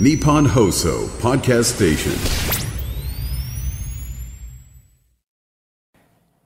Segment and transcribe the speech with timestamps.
[0.00, 2.12] Nippon Hoso Podcast Station.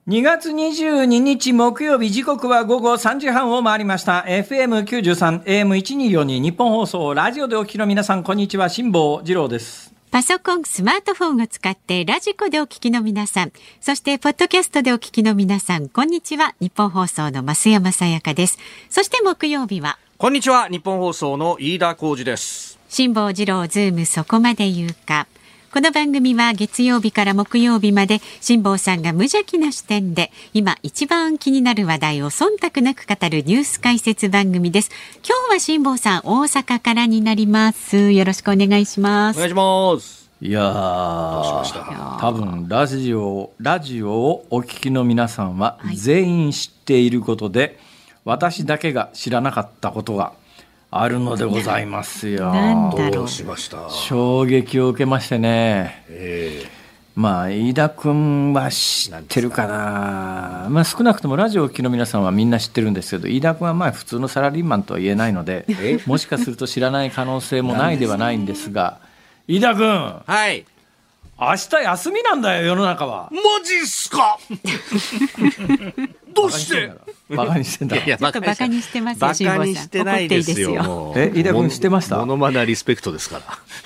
[0.07, 13.51] 2月22日木曜日時刻は午後3時半を回りました FM93 AM1242 日本放送ラジオでお聞きの皆さんこんにちは辛坊治郎ですパソコン、スマートフォンを使ってラジコでお聞きの皆さん、
[13.81, 16.55] そしてポッドキャストでお聞きの皆さん、こんにちは。
[16.59, 18.59] 日本放送の増山さやかです。
[18.89, 20.67] そして木曜日は、こんにちは。
[20.69, 22.72] 日本放送の飯田浩二です。
[22.95, 25.25] 辛坊治郎ズームそこまで言うか。
[25.73, 34.91] この番組は月曜日から木曜日まで辛坊さんが無邪気な視点で今一番気になる話題を忖度なく語るニュース解説番組です。
[35.27, 38.11] 今日は辛坊さん大阪からになります。
[38.11, 39.37] よろしくお願いします。
[39.37, 40.29] お願いします。
[40.39, 47.79] いやー多分ラジオラジオをお聞きの皆さんは全員知っていることで、
[48.23, 50.33] 私だけが知らなかったことが
[51.01, 52.51] あるのでございますよ。
[52.53, 53.89] なんだろうどうしました？
[53.89, 56.03] 衝撃を受けましてね。
[56.09, 56.65] え
[57.15, 60.67] まあ飯田君は知ってるかな。
[60.69, 65.65] まあ、少なくともラジオをお聞きの皆さんはみんな知ってるんですけど飯田君はまあ普通のサラリーマンとは言えないので
[66.07, 68.97] もしかすると知らない可能性もないではないんですが
[69.47, 69.85] 飯田君。
[69.85, 70.65] ーはい。
[71.49, 73.29] 明日休みなんだよ世の中は。
[73.31, 74.37] マジっすか？
[76.33, 76.91] どうして？
[77.29, 78.01] バカにしてんだろ。
[78.03, 81.13] いやちょっとバカにしてますよバカにしてないですよ。
[81.15, 82.17] え飯田君知ってました？
[82.19, 83.41] モノマネリスペクトですか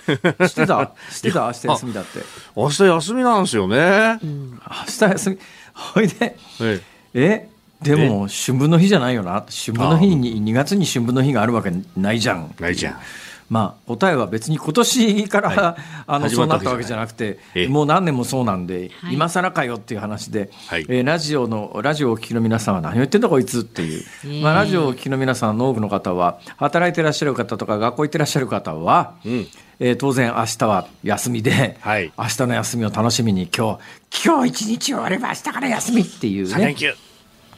[0.07, 0.47] ら。
[0.47, 0.91] 知ってた？
[1.11, 1.45] 知ってた？
[1.47, 2.19] 明日休みだって。
[2.55, 4.19] 明日休みなんですよね。
[4.23, 5.37] 明日休み。
[5.73, 6.37] ほいで。
[6.61, 6.81] え
[7.13, 7.49] え。
[7.81, 9.45] でも春分の日じゃないよな。
[9.49, 12.53] 春分の日に2月に春分の日があるわけないじゃん。
[12.59, 12.99] えないじゃん。
[13.49, 15.81] まあ、答えは別に今年から、はい。
[16.07, 17.67] あの始まっそうなったたわけじゃなくて、ええ。
[17.67, 19.13] もう何年もそうなんで、はい。
[19.13, 20.85] 今更かよっていう話で、はい。
[20.89, 29.29] えーラジオのラジオをお聞きの皆さんは何を言ってんだこいつっていう、まあ、ラジオをお聞きの皆さんの多くの方は働いてらっしゃる方とか学校行ってらっしゃる方は、ん。
[29.79, 32.11] えー当然明日は休みで、はい。
[32.17, 33.79] 明日の休みを楽しみに今
[34.11, 36.49] 日今日一日終われば明日から休みっていうね。
[36.49, 36.93] 三連、休。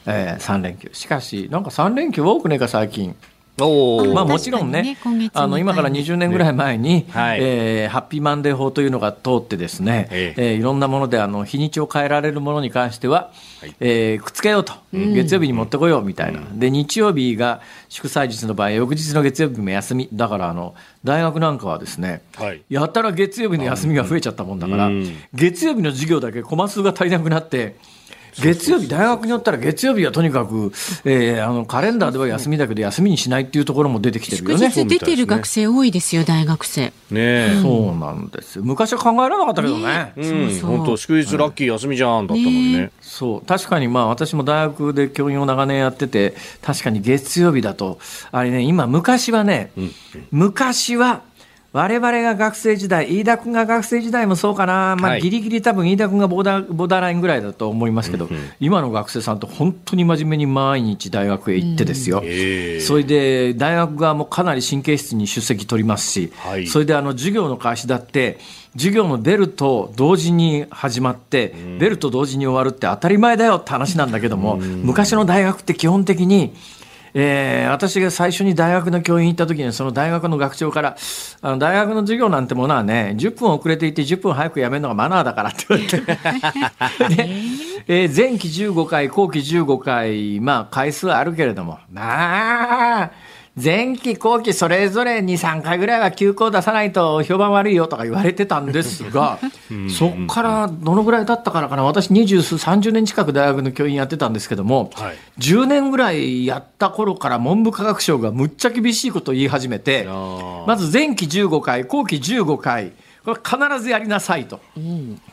[0.06, 0.90] えー、3連休。
[0.92, 3.16] しかしなんか3連休多くねえか最近。
[4.14, 7.38] まあ、もちろんね今月あの今から20年ぐらい前に、はい。
[7.40, 10.54] えーハッピーマンデー法というのが通ってですね、ええ。
[10.54, 13.74] ーいろんなものであの日にちを変えられるものに関しては、はい。
[13.80, 20.08] えーくっつけようと、月曜日に持ってこようみたいな、で日曜日が祝祭日の場合翌日の月曜日も休み。
[20.12, 22.62] だからあの大学なんかはですね、はい。
[22.68, 25.16] やたら月曜日の休みが増えちゃったもんだから、うん。
[25.34, 27.76] 月曜日の授業だけコマ数が足りなくなって。
[28.38, 30.72] 月曜日、大学によったら月曜日はとにかく、
[31.04, 34.70] えーあのカレンダーでは休みだけど休みにしないっていうところも出てきてるよね。
[34.70, 36.86] 祝日出てる学生多いですよ、大学生。
[36.86, 37.58] ねえ。
[37.62, 38.64] そうなんですよ。
[38.64, 40.12] 昔は考えられなかったけどね。
[40.16, 42.90] う、そうん本当祝日ラッキー休みじゃんだったのにね。
[43.00, 43.46] そう。
[43.46, 47.98] 確かにまあ私も大学で教員を長年やってて、確かに月曜日だと、
[48.30, 49.72] あれね、今昔はね、
[50.30, 51.22] 昔は、
[51.72, 55.20] 我々が学生時代、飯田君が学生時代もそうかな、まあ、はい。
[55.20, 62.22] ギリギリ多分飯田君がボーダーボーダーラインぐらいだと思いますけど、今の学生さんって本当に真面目に毎日大学へ行ってですよ。
[62.24, 66.66] ええそれで大学側もかなり神経質に出席取りますし、はい。
[66.66, 68.38] それであの授業の開始だって、
[68.74, 76.52] 授業のベルと同時に始まって、ベルと同時に終わるって当たり前だよって話なんだけども、昔の大学って基本的に、
[77.14, 80.96] えー私が最初に大学の教員行った時にその大学の学長から
[81.40, 85.88] あの大学の授業なんてものはね10分遅れていて10分早くやめるのがマナーだからって言われ
[87.08, 87.16] て。
[87.16, 87.28] で、
[87.88, 91.78] えー前期15回後期15回まあ回数はあるけれども。
[91.92, 93.10] まあ
[93.56, 99.38] 前期後期それぞれ2、3回ぐらいは休校出さないと評判悪いよとか言われてたんですが、
[99.90, 105.16] そっからどのぐらい経ったからかな、私20数、30年近く大学の教員やってたんですけども、はい。
[105.38, 110.04] 10年ぐらいやった頃から文部科学省がむっちゃ厳しいことを言い始めて
[110.66, 112.92] まず前期15回、後期15回、
[113.24, 114.60] これ必ずやりなさいと。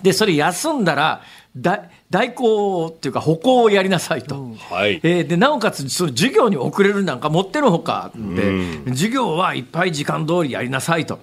[0.02, 1.22] で、それ休んだら、だ
[1.62, 4.56] 代行っていうか歩行をやりなさいと。
[4.70, 5.00] はい。
[5.04, 11.20] えーでなおかつその授業に遅れるなんかもってのほかで、授業はいっぱい時間通りやりなさいと、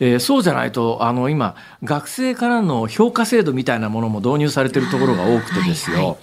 [0.00, 6.18] えーそうじゃないとあの今学生からの評価制度みたいなものも導入されてるところが多くてですよ、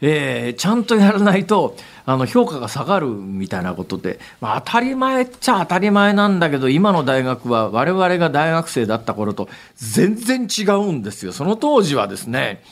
[0.00, 11.32] えーちゃんとやらないとあの評価が下がるみたいなことで、まあ、当たり前っちゃ当たり前なんだけど今の大学は我々が大学生だった頃と全然違うんですよ。
[11.32, 12.62] その当時はですね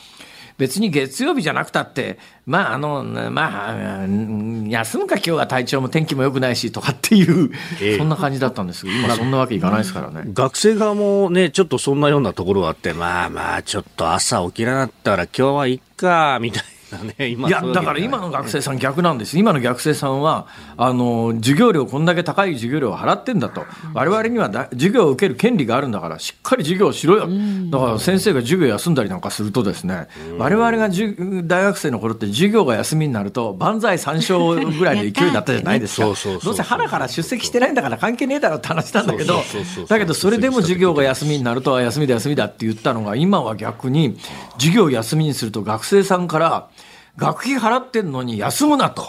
[0.57, 7.97] 別に月曜日じゃなくたって、まあ、あの、まあ、うん休むか今日は体調も天気も良くないしとかっていう、ええ。
[7.97, 10.23] そんな感じだったんですけど、今そんなわけいかないですからね。
[10.33, 19.37] 学生側もね、ちょっとそんなようなところがあって、まあまあ、ちょっと朝起きなかったら今日はいっか、みたいなね、今いやだから今の学生さん逆なんです。
[19.37, 20.47] 今の学生さんは
[20.77, 23.65] あの授業料こんだけ高い授業料を払ってんだと。
[23.93, 27.27] 我々にはだ授業を受ける権利があるんだからしっかり授業をしろよ。
[27.69, 30.07] だから先生が授業休んだりなんかするとですね
[30.37, 36.05] 我々がじゅ大学生の頃って授業が休みになると万歳三唱ぐらいの勢いだったじゃないですか。
[36.05, 39.41] どうせ腹から出席してないんだから関係ねえだろって話なんだけど
[39.87, 44.17] だけどそれでも授業が休みになるとは休みだ休みだって言ったのが今は逆に
[44.57, 46.69] 授業を休みにすると学生さんから
[47.17, 49.03] 学費払ってんのに休むなと。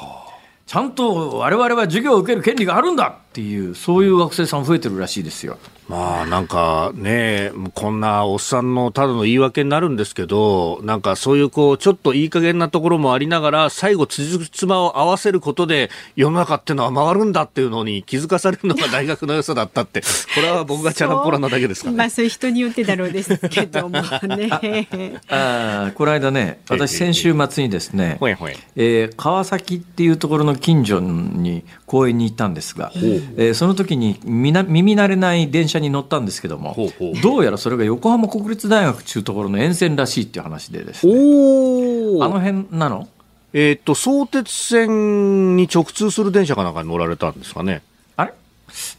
[0.66, 5.58] ちゃんと我々は授業を受ける権利があるんだっていう、そういう学生さん増えてるらしいですよ。
[5.88, 21.96] まあなんかね、こんなおっさんのただの言い訳になるんですけど、なんかそういうこう、ちょっといい加減なところもありながら、最後、つじつまを合わせることで、世の中っていうのは回るんだっていうのに気づかされるのが大学の良さだったって、これは僕がチャランポラなだけですかね。
[21.98, 24.02] まあそういう人によってだろうですけどもね。
[25.28, 28.56] あーこの間ね、私先週末にですね、ほえほえ。
[28.74, 36.76] えー川崎っていうところの近所に公園に行ったんですが、えーその時にみな耳慣れない電車に乗ったんですけども
[37.22, 41.12] どうやらそれが横浜国立大学っていうところの沿線らしいっていう話でですね。
[41.14, 43.08] おあの辺なの？
[43.52, 47.82] えーっと、相鉄線に直通する電車かなんかに乗られたんですかね。
[48.16, 48.34] あれ？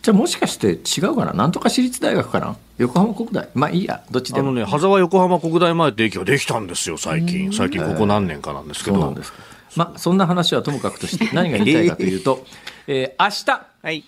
[0.01, 1.33] じゃあもしかして違うかな？
[1.33, 2.55] なんとか私立大学かな？
[2.77, 3.49] 横浜国大？
[3.53, 4.49] まあいいやどっちでも。
[4.49, 7.51] あのね、羽沢横浜国大前って駅ができたんですよ、最近。
[7.51, 8.97] 最近ここ何年かなんですけど。
[8.97, 9.39] そうなんですか
[9.75, 12.45] まあそんな話はともかくとして 何が言いたいかというと、
[12.87, 14.03] えー明日、はい。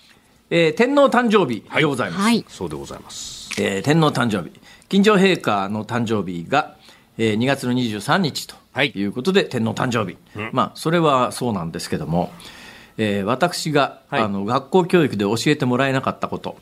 [0.50, 2.44] えー天皇誕生日でございます、はい。
[2.48, 3.50] そうでございます。
[3.60, 4.52] えー天皇誕生日
[4.88, 6.76] 金城陛下の誕生日が、
[7.18, 10.16] えー2月の23日とはいいうことで、天皇誕生日、
[10.52, 12.32] まあそれはそうなんですけども、
[12.98, 16.56] えー私が、はいあの学校教育で教えてもらえなかったこと、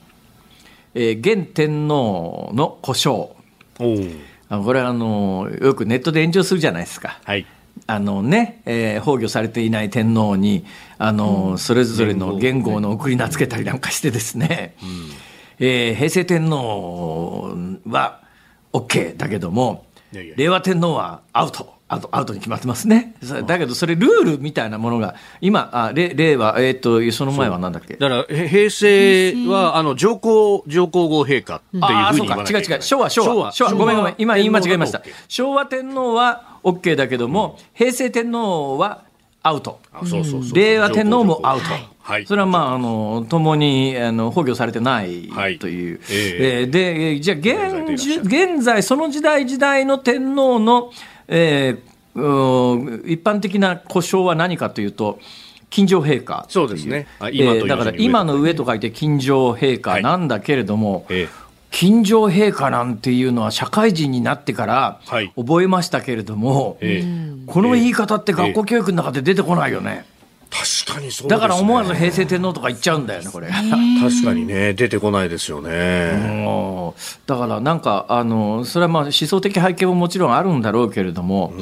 [0.94, 3.28] えー現天皇の故障
[3.78, 4.18] おー
[4.50, 7.18] あこれはあのよくネットで炎上するじゃないですか。
[7.24, 7.46] はい。
[7.90, 10.64] あのね、えー崩御されていない天皇に、
[10.99, 14.75] あの、それぞれの元号の送り名付けたりなんかしてですね、
[15.58, 17.56] えー平成天皇
[17.88, 18.20] は
[18.75, 21.76] OK だけどもいやいや、令和天皇はアウト。
[21.90, 23.14] アウトアウトに決まってますね。
[23.46, 27.96] だけど、それルールみたいなものが、今、あ令令和、えっ、と、その前はなんだっけ？
[27.96, 32.79] だから、へ平成は、あの、上皇、上皇后陛下っていうああ、ふうそうか、に言わなきゃいけない。
[32.79, 35.00] 違う違う、昭和、昭和、昭和、ごめんごめん、今言い間違えました。
[35.29, 39.05] 昭和天皇は OK だけども、平成天皇は
[39.43, 39.81] アウト。
[40.55, 41.66] 令和天皇もアウト。
[42.00, 42.26] はい。
[42.26, 45.58] それはまあ、あの、共に、あの、崩御されてないはい。
[45.58, 46.00] という。
[46.10, 46.64] ええ。
[46.64, 47.12] ーで、え。
[47.14, 50.90] ーじゃあ、現現在、その時代時代の天皇の、
[51.28, 51.88] えー
[53.06, 55.20] 一般的な故障は何かというと、
[55.70, 57.06] 金城陛下そうですね。
[57.20, 70.04] えーだから今の上と書いて金城陛下なんだけれども、ええ金城陛下なんていうのは社会人になってからはい覚えましたけれども、ええこの言い方って学校教育の中で出てこないよね。
[70.50, 71.28] 確かにそうですね。
[71.30, 73.48] だから思わず平成天皇とか言っちゃうんだよね、これ。
[74.00, 76.42] 確かにね、出てこないですよね。
[76.44, 81.52] もうだからなんかあのそれはまあ思想的背景ももちろんあるんだろうけれども、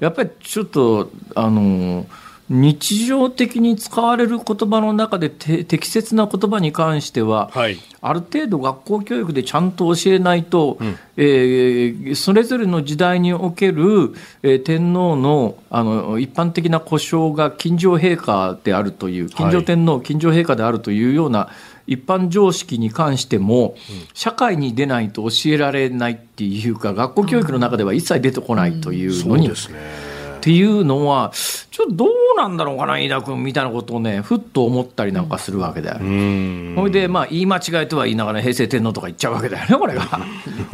[0.00, 2.06] やっぱりちょっとあの
[2.50, 7.78] 日常的に使われる言葉の中でて適切な言葉に関しては、はい。
[8.00, 10.78] ある程度学校教育でちゃんと教えないと、
[11.16, 21.48] えーそれぞれの時代における、えー天皇のあの一般的な故障が金城陛下であるという金城天皇、金城陛下であるというような
[21.86, 23.76] 一般常識に関しても、
[24.14, 30.11] 社会に出ないと教えられないっていうか学校教育の中では一切出てこないというそのに、うですね。
[30.42, 31.30] っていうのは
[31.70, 35.98] ちょっとどうなんだろうかな飯田君みたいなことをねふっと思ったりなんかするわけだよ。
[36.00, 36.74] うん。
[36.76, 40.02] ほいで、まあ、言い間違いとは言いながら平成天皇とか言っちゃうわけだよね、これが。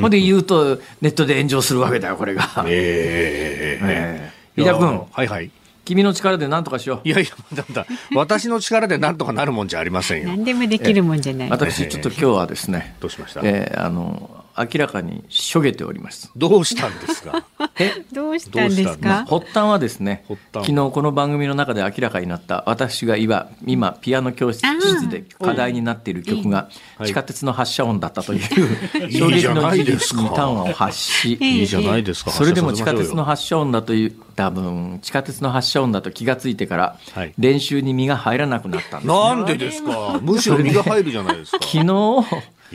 [0.01, 2.65] ほんで言うと、ネットで炎上するわけだよ、これが。
[2.67, 5.51] ええええ飯田君、はいはい。
[5.85, 7.09] 君の力で何とかしよう。
[7.09, 10.29] いやいや、まだまだ、私の力でなんとかなるもんじゃありませんよ。
[10.31, 11.51] 何でもできるもんじゃない。
[11.51, 13.41] 私、ちょっと今日はですね、どうしました？
[13.45, 16.31] えーあの、明らかにしょげております。
[16.37, 17.45] どうしたんですか？
[17.79, 18.05] え？
[18.12, 19.25] どうしたんですか？
[19.29, 24.62] 発端はですね、発端昨日この番組の中で明らかになった、私が今、今ピアノ教室
[25.09, 26.69] で課題になっている曲が、
[27.05, 28.41] 地下鉄の発車音だったという、
[29.12, 32.31] 衝撃の事実に端を発し、いいじゃないですか。
[32.31, 40.19] それでも地下鉄の発射させましょうよ発射音だという、多分地下鉄の発射音だと気がついてからはい、練習に身が入らなくなったんです、なんでですか？
[40.23, 41.59] むしろ身が入るじゃないですか。
[41.62, 42.25] 昨日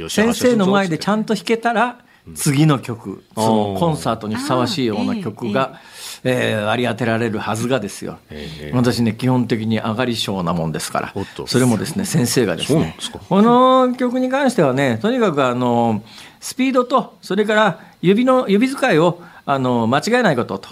[0.10, 2.00] 先生の前でちゃんと弾けたら
[2.36, 3.42] 次の曲、そ
[3.74, 5.82] のコンサートにふさわしいような曲が、
[6.24, 11.48] えー割り当てられるはずがですよ、ええ私ね基本的に上がり症なもんですからおっと。
[11.48, 12.96] それもですね先生がですね
[13.28, 16.02] この曲に関してはねとにかくあの
[16.40, 20.70] スピードとそれから指の指使いをあの間違えないことと。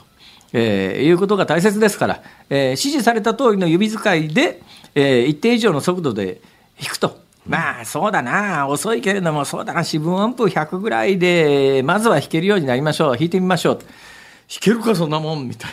[0.54, 4.62] えーいうことが大切ですから、えー指示された通りの指使いで、
[4.96, 6.40] えー一定以上の速度で
[6.80, 7.20] 弾くと。
[7.48, 8.67] まあそうだな。
[8.67, 9.83] 遅いけれどもそうだな。
[9.83, 13.17] 四分音符100ぐらいでまずは弾けるようになりましょう。
[13.17, 13.75] 弾いてみましょう。
[13.77, 13.88] 弾
[14.60, 15.48] けるかそんなもん？
[15.48, 15.71] みたい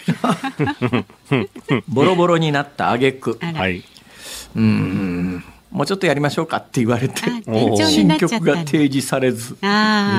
[1.30, 1.44] な。
[1.88, 3.38] ボロボロになった挙句。
[3.42, 3.60] あら。
[3.60, 3.84] はい。
[4.56, 5.44] うん。
[5.70, 7.20] もうちょっとやりましょうかって言われて
[7.84, 9.56] 新曲が提示されず。
[9.60, 10.18] あ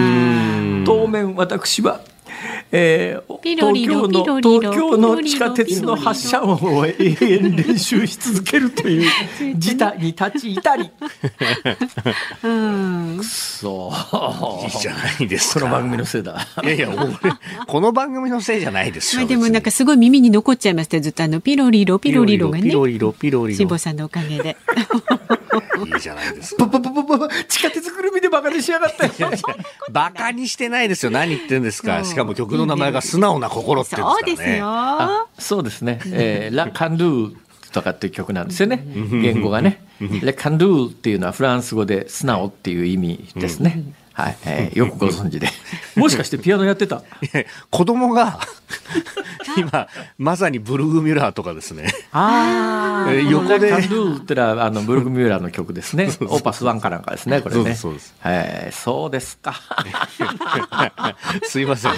[0.86, 2.02] 当面私は、
[2.72, 9.10] えーピロリロ東京のピロリロ東京の地下鉄の発車音を永 遠練習し続けるという
[9.58, 10.90] 事態に立ち至り
[12.44, 13.92] あ、うん、そ
[14.62, 15.62] ういいじゃないですか。
[15.62, 17.34] この番組のせいだいやいや、俺、
[17.66, 19.22] この番組のせいじゃないですよ。
[19.22, 23.58] まあでもなんかすごい耳に残っちゃいましたよずっとあのピロリロピロリロがねピロリロ、ピロリロ。
[23.58, 24.58] 辛坊さんのおかげで
[25.94, 26.68] いいじゃないですか。
[26.68, 29.10] パパパパパ地下鉄ぐるみでバカにしやがって。
[29.92, 31.12] バカにしてないですよ。
[31.12, 32.04] 何言ってんですか。
[32.04, 34.48] しかも曲の名前が素直な心って言うんですからね。
[34.48, 34.66] そうですよ。
[34.68, 37.36] あそうですね「えー、 ラ・カンドゥ」
[37.72, 38.84] とかっていう曲なんですよね。
[38.86, 39.84] 言語がね
[40.22, 43.84] 「レ・カンドゥ」っていうのはフランス語で「素直」っていう意味ですね、
[44.20, 45.48] はい、えーよくご存知で。
[45.96, 47.04] もしかしてピアノやってた？
[47.72, 48.40] 子供が
[49.58, 51.92] 今まさにブルグミュラーとかですね。
[52.12, 53.70] あえー横で。
[53.72, 56.06] カンドゥってのはあのブルグミューラーの曲ですね。
[56.22, 57.62] オーパスワンかなんかですねこれね。
[57.62, 59.56] そうですそうですはいそうですか。
[61.44, 61.94] すいません。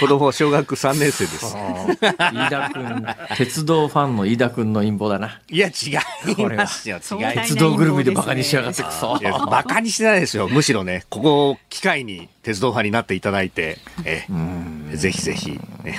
[0.00, 1.56] 子供小学3年生です。
[2.32, 3.06] 飯田君
[3.36, 5.40] 鉄道ファンの飯田君の陰謀だな。
[5.50, 5.90] いや違
[6.32, 6.98] いますよ。
[6.98, 9.18] 違い鉄道ぐるみでバカにしやがってくそ
[9.50, 10.48] バカにしてないですよ。
[10.48, 14.24] むしろねここを機会に鉄道派になっていただいてえ
[14.96, 15.98] ぜひぜひ、ね、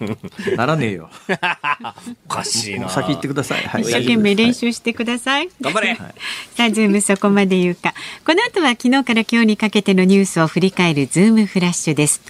[0.56, 1.10] ならねえよ。
[2.26, 2.88] おかしいな。
[2.88, 5.48] 先行ってください、はい、一生懸命練習してください。
[5.60, 5.96] 頑張れ。
[6.56, 7.94] さあ、ズームそこまで言うか。
[8.24, 12.20] この後は昨日から今日にかけてのニュースを振り返るズームフラッシュです。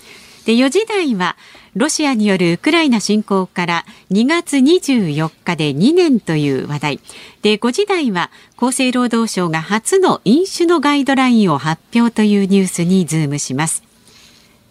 [0.45, 1.37] で、4時台は、
[1.77, 7.01] ロシアによるウクライナ侵攻から2月24日で2年という話題。
[7.43, 13.83] で、5時台は、厚生労働省が初の飲酒のガイドラインを発表というニュースにズームします。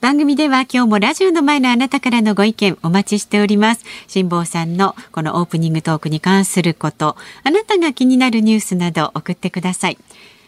[0.02, 3.86] 番組では今日もラジオの前のあなたからのご意見お待ちしております。
[4.08, 10.00] 辛坊さんのこのオープニングトークに関すること、あなたが気になるニュースなど送ってください。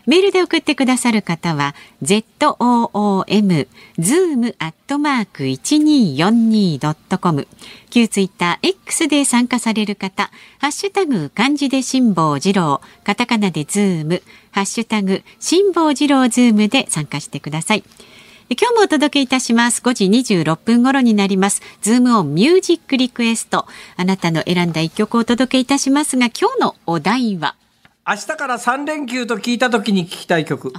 [0.08, 3.68] メールで送ってくださる方は zoom
[4.00, 7.48] zoom アットマーク 1242.com
[7.90, 17.84] 旧ツイッター X で参加される方ハッシュタグ漢字で辛坊治郎カタカナでズームハッシュタグ辛坊治郎ズームで参加してください。
[18.50, 19.82] 今日もお届けいたします。
[19.82, 21.62] 5時26分頃になります。
[21.82, 23.66] ズームオンミュージックリクエスト。
[23.98, 27.58] あなたの選んだ一曲をお届けいたしますが、今日のお題は、
[28.10, 30.72] 明日から3連休と聞いた時に聞きたい曲。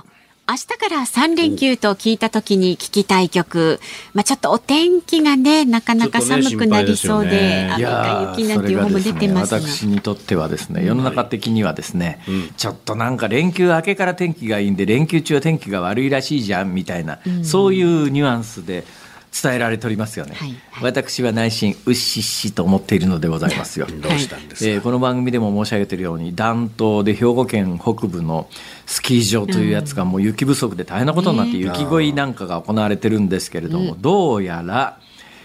[0.49, 3.81] 明日から3連休と聞いた時に聞きたい曲。
[4.15, 7.71] まあちょっとお天気がね、なかなか寒くなりそうで、ね。
[7.75, 9.61] 雨か雪なんていう方も出てますが。
[9.61, 12.23] 私にとってはですね世の中的にはですね、
[12.57, 18.85] ちょっとなんか連休明けから天気がいいんで連休中は天気が悪いらしいじゃんみたいな、そういうニュアンスで
[19.31, 20.85] 伝えられておりますよね、はいはい。
[20.85, 23.87] 私は内心うっしっしと思っているのでございますよ。
[24.01, 28.49] どうしたんですか、えーこの番組でも申し上げているように暖冬で兵庫県北部の
[28.87, 34.99] スキー場というやつがもう雪不足で大変なことになって雪乞いなんかが行われてるんですけれども、どうやら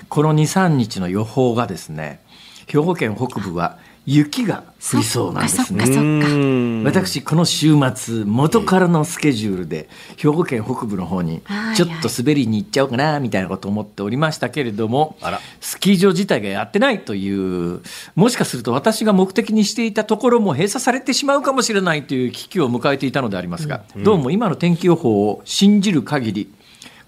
[0.09, 2.19] この23日の予報がですね
[2.67, 6.83] 兵庫県北部は雪が降りそうなんですね。
[6.83, 15.39] 私この週末元からのスケジュールで兵庫県北部の方にはいちょっと滑りに行っちゃおうかなみたいなことを思っておりましたけれどもあら。
[15.61, 17.81] スキー場自体がやってないという
[18.15, 26.53] もしかすると私が目的にしていたところも閉鎖されてしまうかもしれないという危機を迎えていたのでありますが、どうも今の天気予報を信じる限り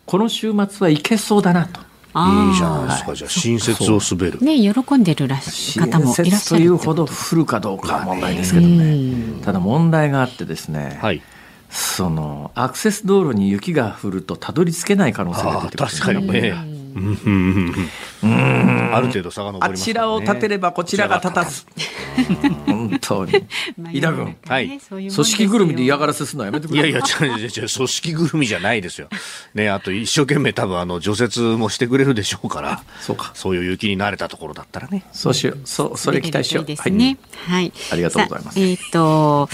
[0.06, 1.82] この週末はいけそうだなと。
[2.18, 2.50] あー。
[2.50, 3.16] いいじゃないですか。
[3.16, 4.40] じゃあ新雪を滑る。
[4.40, 6.58] ね、喜んでるらし方もいらっ新しゃる雪と。
[6.58, 9.44] いうほど降るかどうかは問題ですけどね。
[9.44, 11.22] ただ問題があってですね、はい。
[11.70, 16.32] そのアクセス道路に雪が降るとたどり着けない可能性があ出てくる確かに。
[16.32, 17.90] ねうんうん
[18.24, 21.66] うんある程度遡りますねあちらを立てればこちらが立たず。
[22.66, 23.34] 本当に。
[23.78, 26.80] まあ井田君はい組織ぐるみで嫌がらせするのはやめてくれ。
[26.80, 29.10] いやいや、違う違う違う、組織ぐるみじゃないですよ。
[29.54, 33.32] ね、あと一生懸命多分あの除雪もしてくれるでしょうから、そうか。
[33.34, 35.04] そういう雪に慣れたところだったらね。
[35.12, 35.60] そうしよう。
[35.66, 36.66] そう、それ期待しよう。
[36.66, 37.18] ですね。
[37.48, 37.74] はい。
[37.92, 39.50] ありがとうございますえっ、と、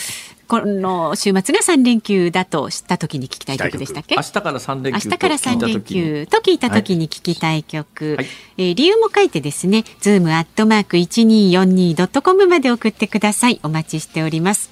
[0.52, 4.16] この週末が3連休だと知った時に聞きたい曲でしたっけ？
[4.18, 8.26] 明日から3連休と明日から3連休と聞いた時に聞きたい曲、はい
[8.58, 13.62] えー理由も書いてですね、ズームアットマーク 1242.com まで送ってください。
[13.64, 14.70] お待ちしております。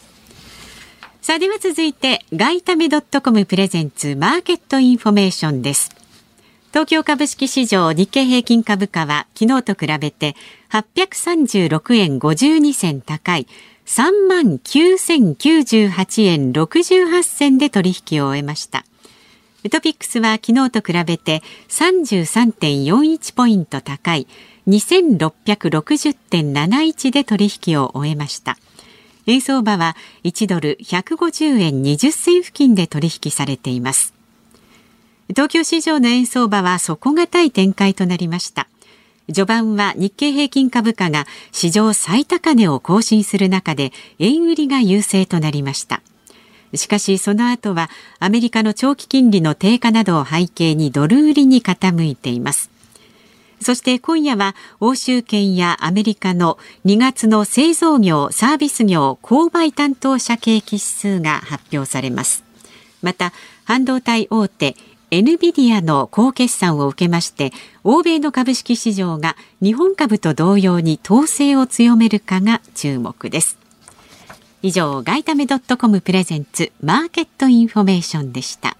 [1.21, 5.95] さあでは続いて、外為ドットコムプレゼンツマーケットインフォメーションです。
[6.71, 10.35] 東京株式市場日経平均株価は昨日と比べて
[10.69, 13.47] 836円52銭高い
[13.89, 18.85] 3万9098円68銭で取引を終えました。
[19.63, 24.27] ウトピックスは昨日と比べて33.41ポイント高い
[24.67, 28.59] 2660.71で取引を終えました。
[29.25, 34.13] 円相場は1ドル150円20銭付近で取引されています。
[35.29, 38.67] 東京市場の円相場は底堅い展開となりました。
[39.33, 46.01] 序盤は日経平均株価が史上最高値を更新する中で円売りが優勢となりました。
[46.75, 52.69] しかしその後はアメリカの長期金利の低下などを背景にドル売りに傾いています。
[53.61, 62.43] そして今夜は欧州圏やアメリカの2月の製造業、サービス業、購買担当者景気指数が発表されます。
[63.01, 63.33] また、
[63.65, 64.75] 半導体大手
[65.11, 67.51] エヌビディアの好決算を受けまして
[67.83, 73.57] 欧米の株式市場が日本株と同様に騰勢を強めるかが注目です。
[74.61, 78.77] 以上外為ドットコムプレゼンツマーケットインフォメーションでした。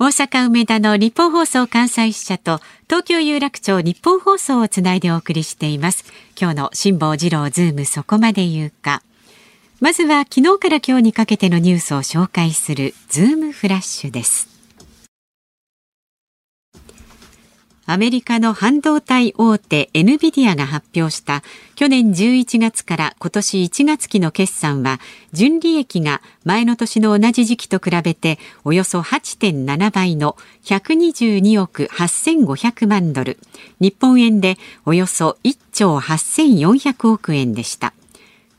[0.00, 6.04] 大阪梅田のニッポン放送関西支社と東京有楽町ニッポン放送をつないでお送りしています。
[6.40, 9.02] 今日の辛坊治郎ズームそこまで言うか。
[9.80, 14.48] まずは昨日から今日にかけてのニュースを紹介するズームフラッシュです。
[17.86, 21.42] アメリカの半導体大手エヌビディアが発表した
[21.74, 25.00] 去年11月から今年1月期の決算は
[25.32, 33.38] 純利益が前の年の同じ時期と比べておよそ8.7倍の122億8500万ドル
[33.80, 37.94] 日本円でおよそ1兆8400億円でした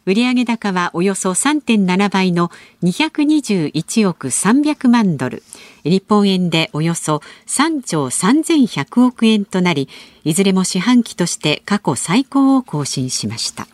[0.10, 2.50] 売上高はおよそ3.7倍の
[2.82, 5.44] 221億300万ドル。
[5.84, 9.88] 日本円でおよそ3兆3100億円となり
[10.24, 13.68] いずれも四半期として過去最高を更新しました。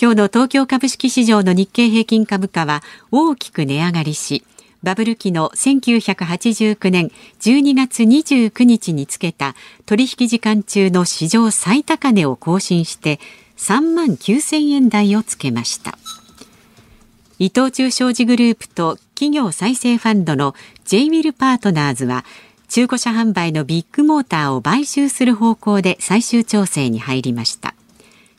[0.00, 4.44] 今日の東京株式市場の日経平均株価は大きく値上がりし
[4.82, 7.10] バブル期の1989年
[7.40, 9.54] 12月29日につけた
[9.86, 13.20] 取引時間中の史上最高値を更新して
[13.62, 15.96] 3万9000円台をつけました。
[17.38, 22.24] 伊藤忠商事グループと企業再生ファンドの J ウィルパートナーズは
[22.68, 27.76] 中古車販売のビッグモーターを買収する方向で最終調整に入りました。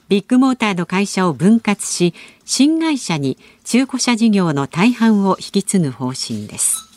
[0.09, 6.89] ビッグモーターの会社を分割し新会社に中古車事業の大半を引き継ぐ方針です。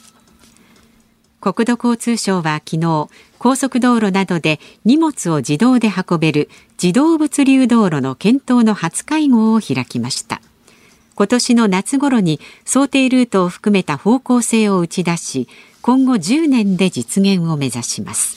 [1.41, 3.09] 国土交通省は昨日
[3.39, 6.49] 高速道路などで荷物を自動で運べる
[6.83, 10.41] 自動物流道路の検討の初会合を開きました。
[11.15, 15.49] 今年の夏頃に想定ルートを含めた方向性を打ち出し
[15.81, 18.37] 今後10年で実現を目指します。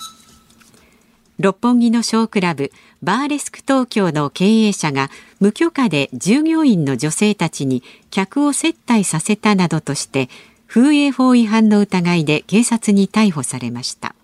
[1.40, 5.10] 六本木のショークラブバーレスク東京の経営者が
[5.40, 7.82] 無許可で従業員の女性たちに
[8.12, 10.30] 客を接待させたなどとして
[10.68, 14.16] 風営法違反の疑いで警察に逮捕されました。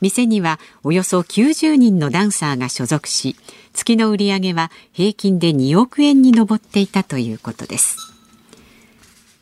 [0.00, 3.36] 店にはおよそ90人のダンサーが所属し
[3.72, 7.96] 月の売り上げは平均で2億円に上っていたということです。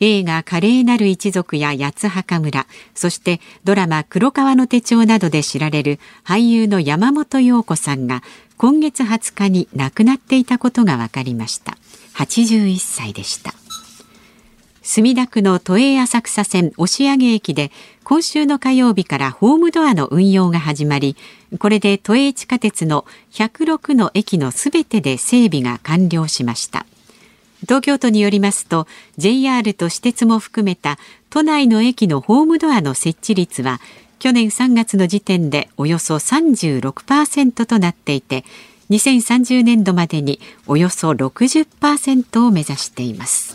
[0.01, 8.23] 映画華麗なる一族や八つ墓村そしてドラマ黒川の手帳などで知られる俳優の山本陽子さんが
[8.57, 11.79] 今月20日に亡くなっていたことが分かりました。
[12.17, 13.55] 81歳でした。
[14.83, 17.73] 墨田区の都営浅草線押上駅で
[18.05, 21.17] 今週の火曜日からホームドアの運用が始まり
[21.59, 26.85] これで都営地下鉄の106の駅のすべてで整備が完了しました。
[27.63, 28.87] 東京都によりますと
[29.17, 30.99] JR と私鉄も含めた
[31.31, 33.81] 都内の駅のホームドアの設置率は
[34.19, 38.45] 去年3月の時点でおよそ36%となっていて
[38.91, 43.54] 2030年度までにおよそ60%を目指しています。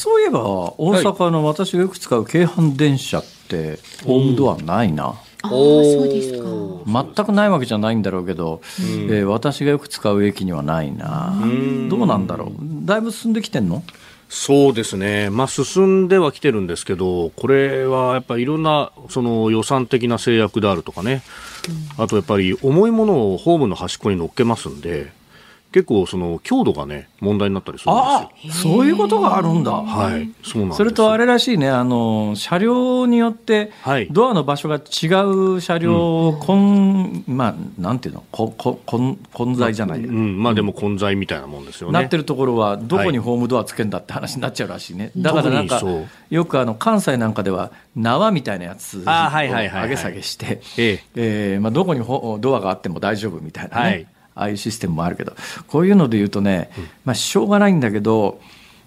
[0.00, 0.40] そういえば
[0.78, 4.82] 大阪の私がよく使う京阪電車ってホームドアな。
[4.82, 5.08] いな、
[5.42, 6.48] あそうですか。
[6.86, 11.34] 全くないわけじゃないんだろうけど、うん、えー、私がよく使う駅にはないな、
[11.90, 12.50] どうなんだろう？
[12.86, 13.82] だいぶ進んできてんの？
[14.30, 21.22] そうですね、まあ、進んではきてるんですけど、これはやっぱりいろんなその予算的な制約であるとかね、
[21.98, 25.12] うん、あとやっぱり重いものをホームの端っこに乗っけますんで、
[25.72, 29.70] 結構その強度がね問題になったりするんあですそういうことがあるんだ。
[29.70, 29.76] よ。
[29.84, 30.76] はい、そうなんです。
[30.78, 34.08] それとあれらしいね、あの車両によってはい。
[34.10, 35.06] ドアの場所が違
[35.56, 41.92] う車両をこん、まあ、なんていうの、こここん混在じゃない、うん、まあでも混在みたいなもんですよね。
[41.92, 45.80] なってるところは、どこにホームドアつけんだって話になっちゃうらしいね、だからなんか
[46.30, 51.04] よくあの関西なんかでは、縄みたいなやつをあはいはいはいはい上げ下げして、え。
[51.16, 55.34] えーまあ、どこにほドアがあっても大丈夫みたいなね、はいああいうシステムもあるけど、
[55.66, 56.70] こういうので言うとね、
[57.04, 58.40] まあ、しょうがないんだけど、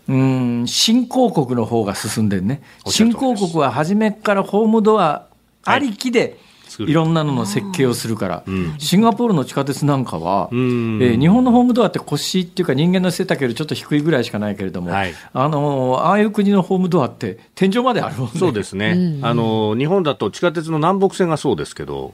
[0.08, 5.28] うん新興国の方が進んでるね、新興国は初めからホームドア
[5.64, 8.44] ありきで、作るいろんなのの設計をするから、
[8.80, 10.58] シンガポールの地下鉄なんかは、えん。
[11.00, 15.14] ー日本のホームドアって腰っていうか人間の背丈よりちょっと低いぐらいしかないけれども、はい。
[15.34, 18.40] あのああいう国のホームドアって天井まであるもんね。
[18.40, 22.14] そうですね、あの日本だと地下鉄の南北線がそうですけど、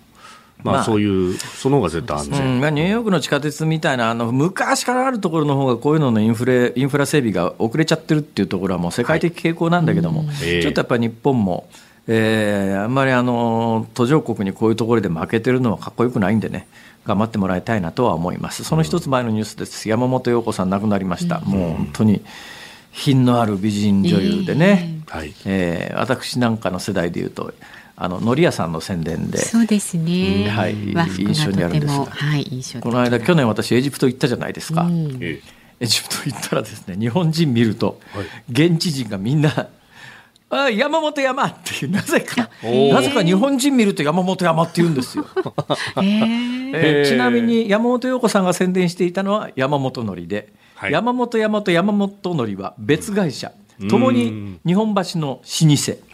[0.64, 2.58] まあ、まあそういう、その方が絶対安う全。
[2.58, 2.60] ん。
[2.60, 10.62] まあ、ニューヨークの地下鉄みたいなあの昔からあるところの方がこういうののインフレインフラ整備が遅れちゃってるっていうところはもう世界的傾向なんだけども、ええ。
[10.62, 11.70] ちょっとやっぱり日本も、
[12.08, 16.68] えーあんまりあの途上国にこういうところで負けてるのはかっこよくないんでね
[17.06, 18.64] 頑張ってもらいたいなとは思います。
[18.64, 19.88] その一つ前のニュースです。
[19.88, 22.22] 山本陽子さん亡くなりました、もう本当に
[22.92, 25.34] 品のある美人女優でね、はい。
[25.46, 27.54] えー私なんかの世代でいうと
[28.02, 29.40] あののり屋さんの宣伝で。
[29.40, 30.46] そうですね。
[30.48, 30.94] うんはい。
[30.96, 31.88] 和服が印象にあるんです。
[31.88, 32.82] がはい印象的。
[32.84, 35.18] この間去年私エジプト行ったじゃないですか、うん。
[35.22, 35.42] え
[35.82, 38.26] エジプト行ったらですね日本人見ると、はい。
[38.50, 39.68] 現地人がみんな
[40.50, 45.26] 「あ山本山」っていうなぜかなぜか日本人見ると山本山って言うんですよ、
[46.00, 50.94] えーちなみに山本陽子さんが宣伝していたのは山本のりで、はい。
[50.94, 53.52] 山本山と山本のりは別会社。
[53.88, 56.09] ともに日本橋の老舗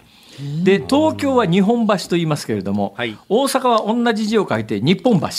[0.63, 3.17] で東京は日本橋と言いますけれども、はい。
[3.30, 5.28] 大阪は同じ字を書いて日本橋。
[5.28, 5.30] え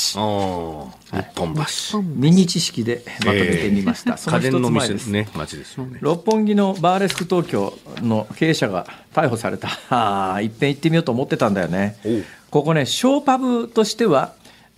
[1.13, 2.03] ああ、日本橋。
[2.03, 5.07] ミニ知識でまとめてみました、その一つ前です。
[5.09, 5.99] 店ね、街ですよね。
[6.01, 11.97] 六本木のバーレスク東京の経営者が逮捕された、ああ、いっぺん行ってみようと思ってたんだよね。
[12.51, 14.33] ここね、ショーパブとしては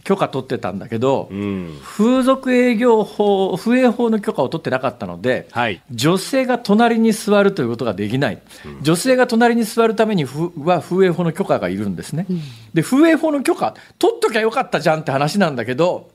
[0.09, 1.79] 許可取ってたんだけど、うん。
[1.85, 5.83] 風俗営業法、風営法の許可を取ってなかったので、はい。
[5.91, 8.39] 女性が隣に座るということができない、
[8.81, 12.27] 女性が隣に座るためにふは風営法の許可がいるんですね、
[12.73, 16.09] で風営法の許可、取っときゃよかったじゃんって話なんだけど、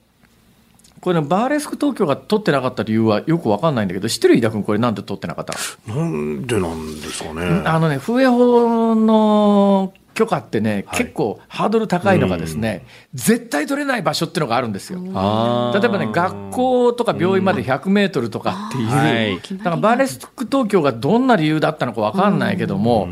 [1.00, 5.54] これね、バーレスク東京が取ってなかった理由はよくわかんないんだけど、知ってる飯田君、これ、なんで取ってなかった
[5.88, 6.02] の？
[6.02, 7.62] なんでなんですかね。
[7.66, 15.00] あのね、風営法の許可ってね、はい結構ハードル高いのがですね、絶対取れない場所っていうのがあるんですよ。
[15.00, 23.10] 例えばね、学校とか病院まで100メートルとかっていう、はいだからバーレスク東京がどんな理由だったのか分かんないけども、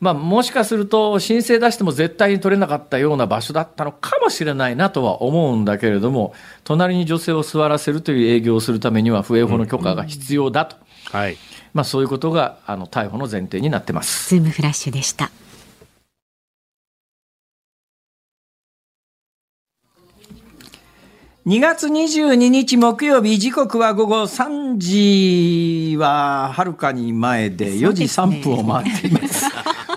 [0.00, 10.76] まあ、もしかすると申請出しても絶対に取れなかったような場所だったのかもしれないなとは思うんだけれども、隣に女性を座らせるという営業をするためには、不営法の許可が必要だと、
[11.12, 11.36] はい。
[11.74, 14.30] まあ、そういうことがあの逮捕の前提になってます。
[14.30, 15.30] ズームフラッシュでした。
[21.46, 29.46] 2月22日木曜日、時刻は午後3時ははるかに前で4時3分を回っています。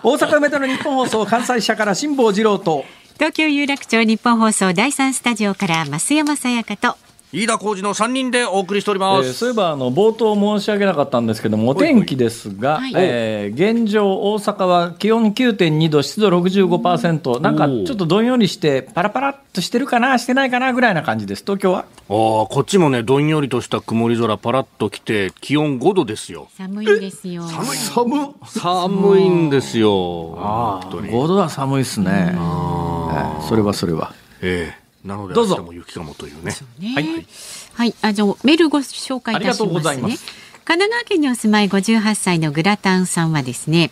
[0.02, 6.96] 大阪梅田の日本放送関西社から辛坊治郎と東京有楽町日本放送第三スタジオから増山さやかと
[7.34, 9.34] 飯田浩二の3人でお送りしておりまえーす。
[9.34, 12.94] そういえばあの冒頭申し上げなかったんですけどもお天気ですが、はい。
[12.96, 21.42] えー現状大阪は気温9.2度湿度65%なんかちょっとどんよりしてパラパラっとしてるかなしてないかなぐらいな感じです。
[21.44, 21.80] 東京は？
[21.80, 26.50] ああ、こっちもね、どんよりとした曇り空、パラッと来て、気温5度ですよ。
[26.56, 27.44] 寒いですよ。
[27.44, 28.30] 寒っ？
[28.46, 30.36] 寒いんですよ。
[30.38, 31.10] あ本当に。
[31.10, 34.14] 5度は寒いっすね、えーそれはそれは。
[34.42, 35.58] ええなので、どうぞ。
[35.58, 36.56] も雪かもというね。
[36.80, 36.94] ね。
[36.94, 37.28] はい。
[37.74, 39.98] はい、あじゃあメールご紹介いたします。
[39.98, 40.18] ね。
[40.66, 43.92] 神奈川県にお住まい58歳のグラタンさんはですね。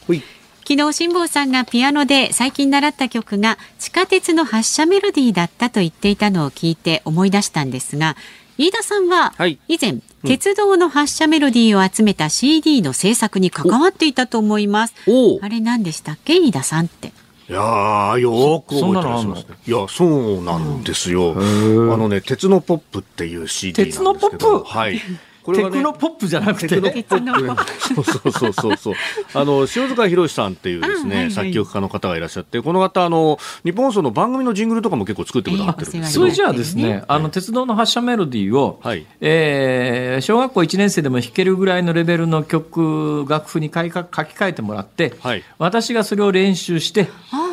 [0.63, 8.15] 昨日辛坊さんがピアノで最近習った曲が地下鉄の発車メロディーだったと言っていたのを聞いて思い出したんですが
[8.57, 9.57] 飯田さんははい。
[9.67, 14.93] 以前、鉄道の発車メロディーを集めた CD の制作に関わっていたと思います。
[15.41, 16.35] あれ何でしたっけ？
[16.35, 17.11] 飯田さんって
[17.51, 19.55] いやーよーく覚えてますね。
[19.67, 21.33] いや、そうなんですよ。
[21.33, 21.35] あ
[21.97, 24.13] のね、鉄のポップっていう CD なんですけど。
[24.13, 24.63] 鉄のポップ？
[24.63, 25.01] はい。
[25.43, 26.67] こテクノポップじゃなくて。
[26.81, 28.03] テクノポップ。
[28.03, 28.93] そうそうそうそう。
[29.33, 31.31] あの、塩塚博さんっていうですね、あはいはい。
[31.31, 36.21] 作曲家の方がいらっしゃって、この方、あの、日本放送の番組のジングルとかも結構作ってくださってるんですけど。
[36.21, 39.05] それじゃあですね、あの鉄道の発車メロディーを、はい。
[39.19, 45.43] えー小学校1年生でも弾けるぐらいのレベルの曲、楽譜に書き書き換えてもらって、はい。
[45.57, 47.09] 私がそれを練習して、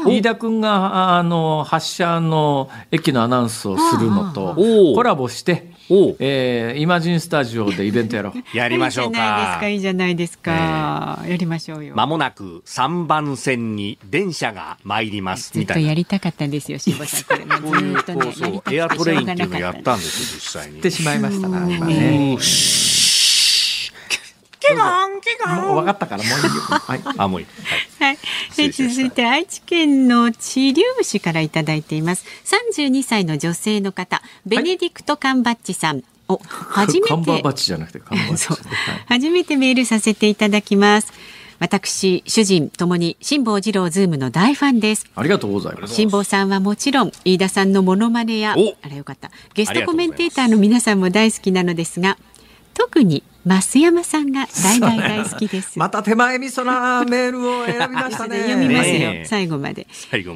[0.07, 4.55] 飯田君があの発車の駅のアナウンスをするのと
[4.95, 5.73] コラボして、
[6.19, 8.33] えーイマジンスタジオでイベントやろう。
[8.57, 9.67] やりましょうか。
[9.69, 15.83] いいじゃないですかいいじゃないですか、やりましょうよまもなく3番線に電車が参りますずっみたいな。
[15.83, 17.25] とやりたかったんですよ、 辛坊さん。
[17.25, 20.91] これもこういうずっとねエアトレインっていうのやったんですよ、実際にって。
[20.91, 22.37] しまいましたな、今ね。
[25.63, 26.63] もう分かったからもういいよ。
[26.63, 27.01] はい。
[27.17, 27.47] あ、もういい。
[27.99, 28.19] はい。
[28.57, 32.25] はい、続いて愛知県の知立市からいただいています。
[32.45, 36.03] 32歳の女性の方、ベネディクトカンバッチさん。
[36.29, 37.43] お、初めて。
[39.07, 41.13] 初めてメールさせていただきます。
[41.61, 45.07] 私、主人ともに辛坊治郎ズームの大ファンです。
[45.17, 45.95] ありがとうございます。
[45.95, 52.17] 辛坊さんはもちろん飯田さんのモノマネやおあれよかったゲストコメンテーターの皆さんも大好きなのですが
[52.79, 55.77] 特に増山さんが大大大好きです。
[55.79, 58.43] また手前味噌なメールを選びましたね。
[58.43, 59.27] 読みますよ、ねえ。
[59.27, 59.89] 最後まで。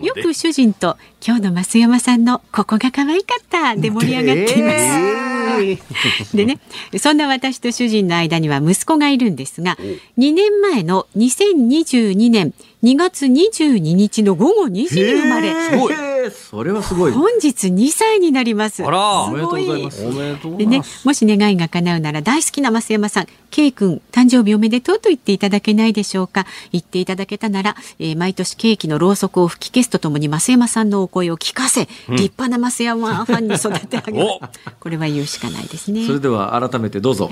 [0.03, 3.77] よく主人と今日の増山さんのここが可愛かった。
[3.77, 6.59] で盛り上がっています、でね
[6.99, 9.77] そんな私と主人の間には息子がいるんですが
[10.19, 17.13] 2年前の2022年2月22日の午後2時に生まれすそれはすごい。
[17.13, 26.47] 本日2歳になりますあらすおめでとうございますおめでとうござでねいます。、もし願いが叶うなら大好きな増山さん、K 君誕生日おめでとうと言っていただけないでしょうか。
[26.71, 34.61] 言っていただけたなら、えー毎年ケーキのろうそくを吹き消すとともに増山さんのお声を聞かせ、立派な増山ファンに育て上げおます。
[34.79, 36.13] これは言うしかないですねそ。
[36.13, 37.31] れでは改めてどうぞ。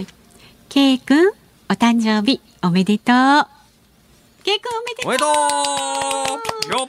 [0.69, 1.31] K 君、
[1.69, 3.47] お誕生日おめでとう。
[4.43, 5.27] K 君おめでとうおめでと
[6.69, 6.89] うよ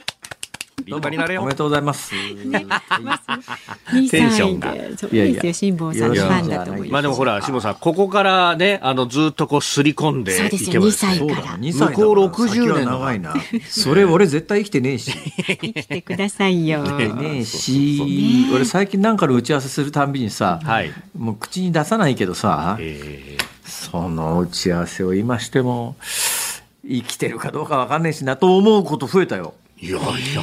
[0.84, 2.14] 立派になれよおめでとうございます。
[2.14, 4.78] 2テンションがい
[5.16, 6.92] やいやですよ、辛坊さんのファンだと思います。
[6.92, 13.34] まあでもほら、下さん、ここからね、あの、ずっとこう、すり込んでいけばですね2歳そうだな、2歳だから向こう60年長いな。
[13.68, 15.12] それ俺絶対生きてねえし。
[15.46, 16.82] 生きてくださいよ。
[16.84, 25.96] 生きてねえし、俺最近なんかの打ち合わせするたんびにさ、はいもう口に出さないけどさ、えその打ち合わせを今しても、
[26.86, 29.54] 生きてるかどうかわかんねえしなと思うこと増えたよ。
[29.82, 30.00] ーいやい
[30.34, 30.42] や、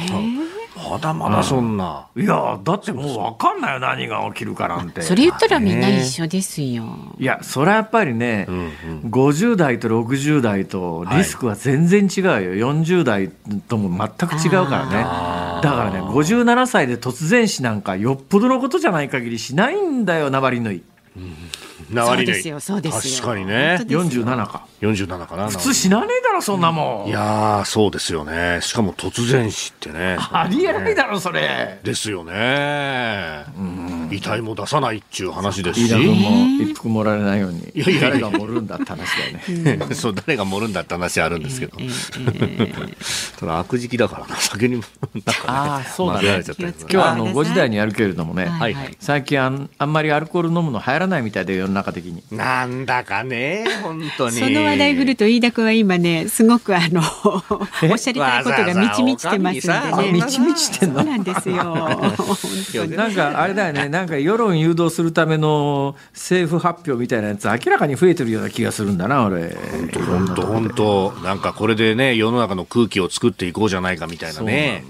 [0.90, 2.06] まだまだそんな。
[2.16, 5.02] いや、だってもうわかんないよ、何が起きるかなんて。
[5.02, 6.84] それ言ったらみんな一緒ですよ。
[7.18, 8.60] いや、それはやっぱりね、うんう
[9.08, 9.10] ん。
[9.10, 12.24] 50代と60代とリスクは全然違う
[12.58, 13.30] よ、40代
[13.68, 15.40] とも全く違うからね。
[15.62, 20.82] だからね57歳で突然死なんかよっぽどのことじゃない限りしないんだよナバリヌイ
[21.90, 23.14] なわりねそうですよそうですよ。
[23.22, 23.76] 確かにね。
[23.78, 23.86] 本。
[23.86, 24.24] 当ですよ。
[24.24, 24.66] 47か。
[24.80, 25.48] 47かな。
[25.48, 27.08] 普通死なねえだろそんなもん。
[27.08, 28.60] いやー、そうですよね。
[28.62, 30.16] しかも突然死ってね。
[30.18, 31.80] ありえないだろそれ。
[31.82, 33.44] ですよね。
[34.10, 35.88] 遺体も出さないっていう話ですし。
[35.88, 39.86] 君も一服もらえないようにいやいや誰が盛るんだって話だよね。
[39.94, 41.76] そう、誰が盛るんだって話あるんですけど。
[41.80, 42.72] ええ
[43.38, 44.82] ただ悪時期だからな、 酒にも、
[45.14, 48.96] なんかねああそうだ混ぜらねれちゃったりとか今日はあの5時台にやるけれどもね、はいはい。
[49.00, 52.22] 最近あんあんまりアルコール飲むの流行らないみたいで世の中的に。
[52.30, 54.36] なんだかね、本当に。
[54.36, 59.60] その話題振ると飯田君は今ねすごくあのおっしゃりたいことが満ち満ちてますん
[59.96, 60.12] でね。
[60.12, 62.86] 満ち満ちてんのそうなんですよ。
[62.96, 69.56] なんかあれだよね、なんか世論誘導するための政府発表みたいなやつ、明らかに増えてるような気がするんだな、俺。
[70.06, 71.12] 本当本当。
[71.24, 74.84] なんかこれでね世の中の空気を作っていこうじゃないかみたいなね。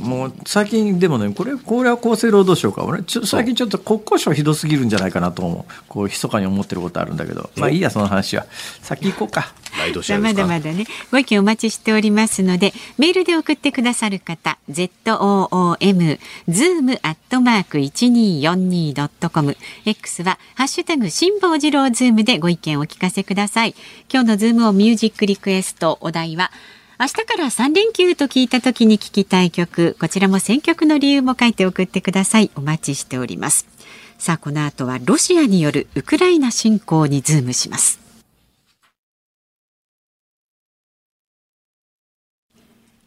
[0.00, 8.46] もう最近でもね、これ、これは厚生労働省か、俺、ちょ最近ちょっと国交省ひどすぎるんじゃないかなと思う、こう、密かに思ってることあるんだけど、まあいいや、その話は。
[8.82, 9.52] 先行こうか。
[10.20, 10.86] まだまだね。
[11.12, 19.56] ご意見お待ちしておりますのでメールで送ってくださる方 zoom zoom アットマーク一二四二ドットコム。
[19.84, 23.74] X はハッシュタグ辛坊治郎ズームでご意見をお聞かせください。
[24.12, 26.50] 今日のズームをミュージックリクエストお題は
[26.98, 29.96] 明日から3連休と聞いた時に聞きたい曲。
[30.00, 32.50] こちらも選曲の理由も書いて送ってください。
[32.56, 33.66] お待ちしております
[34.18, 38.06] さあこの後はロシアによるウクライナ侵攻にズームします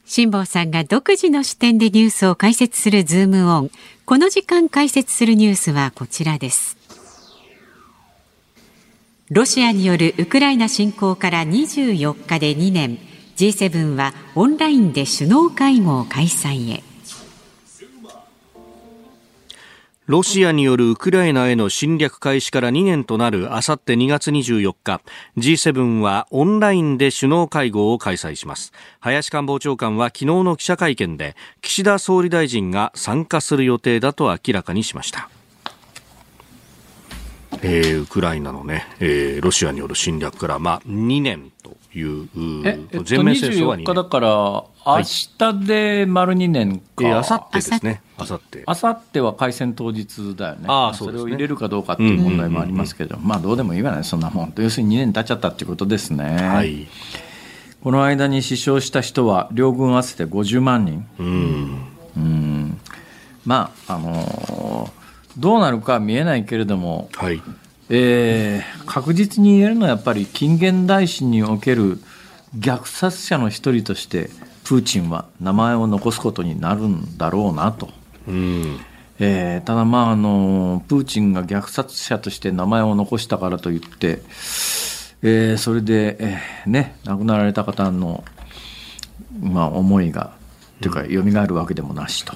[0.10, 3.72] 辛坊さんが独自の視点でニュースを解説するズームオン。
[4.08, 6.78] この時間解説するニュースはこちらです。
[9.30, 12.98] ロシアによるウクライナ侵攻から24日で2年、
[13.38, 16.89] G7 はオンラインで首脳会合開催へ。
[20.10, 25.02] ロシアによるウクライナへの侵略開始から2年となるあさって2月24日
[25.38, 28.74] G7 はオンラインで首脳会合を開催します。
[29.02, 35.30] 林官房長官は昨日の記者会見で岸田総理大臣が参加する予定だと明らかにしました。
[37.62, 42.30] えーウクライナのね、えーロシアによる侵略から、まあ、2年という、
[42.66, 44.10] え、えっと、全面戦争は24 2日だ年。
[44.10, 44.30] から、
[44.86, 45.02] 明
[45.62, 46.86] 日で丸2年か。
[47.00, 48.02] えー、あさってですね。
[48.18, 48.64] あさって。
[48.66, 50.66] あさっては開戦当日だよね。
[50.68, 54.54] ああそうですねれを入れるかどうかっていう問題もありますけど、まあどうでもいいわね、そんなもん。
[54.58, 56.38] 要するに2年経っちゃったっていうことですね。
[56.38, 56.88] はい。
[57.84, 61.06] この間に死傷した人は両軍合わせて50万人。
[61.20, 62.80] うん。
[63.46, 65.00] まあ、あのー
[65.38, 67.42] どうなるかは見えないけれども、はい。
[67.90, 72.00] えー確実に言えるのはやっぱり近現代史における
[72.58, 74.32] 虐殺者の一人として
[74.64, 77.90] プーチンは名前を残すことになるんだろうなと。
[78.28, 78.80] うん。
[79.20, 84.22] えーただまああのプーチンが虐殺者として名前を残したからといって、
[85.22, 88.24] えーそれで、えーね亡くなられた方の、
[89.40, 90.32] まあ、思いが
[90.82, 92.34] というか蘇るわけでもなしと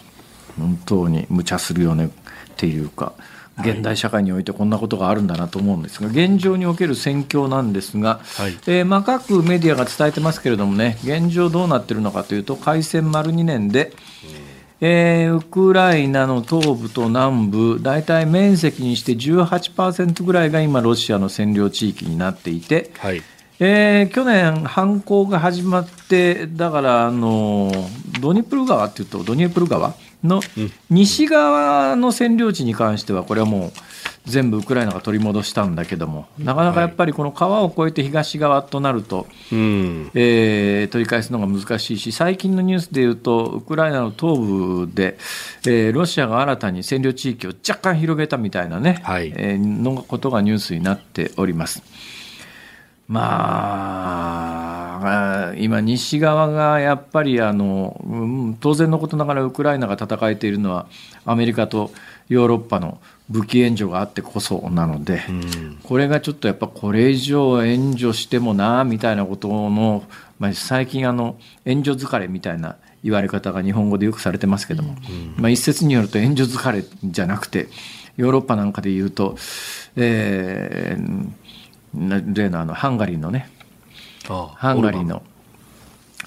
[0.60, 2.10] 本当に無茶するよねっ
[2.58, 3.14] ていうか
[3.60, 8.54] 現代社会においてこんなことがあるんだなと思うんですが現状における戦況なんですが、はい。
[8.68, 13.94] えーまあ、各メディアが伝えてますけれどもね現状どうなってるのかというと開戦丸2年で、
[14.82, 23.22] えーウクライナの東部と南部大体面積にして18%ぐらいが今ロシアの占領地域になっていて、はい。
[23.60, 27.72] えー去年、反攻が始まって、だからあの
[28.20, 30.42] ドニプル川っていうと、ドニプル川の
[30.90, 33.72] 西側の占領地に関しては、これはもう
[34.26, 40.12] 全部ウクライナが取り戻したんだけども、なかなかやっぱりこの川を越えて東側となると、うん。
[40.14, 45.18] えー取り返すのが難しいし、最近のニュースでいうと、ウクライナの東部で、
[45.66, 51.84] えーロシアが新たに占領地域を若干広げたみたいなね、はいえーのことがニュースになっております。
[53.08, 54.83] まあ、
[55.58, 60.88] 今、西側がやっぱりあの、うん当然のことながらウクライナが戦えているのは、
[61.26, 61.92] アメリカと
[62.30, 65.22] ヨーロッパの武器援助があってこそなので、
[65.84, 70.04] これがちょっとやっぱこれ以上援助してもなみたいなことの、
[70.40, 74.96] まあ、最近あの、援助疲れみたいな言われ方が日本語でよくされてますけども、
[75.38, 77.68] まあ、一説によると援助疲れじゃなくて、
[78.18, 79.38] ヨーロッパなんかで言うと、
[79.96, 81.32] えー
[81.94, 83.53] な例のあのハンガリーのね、あ
[84.28, 85.24] ハンガリーの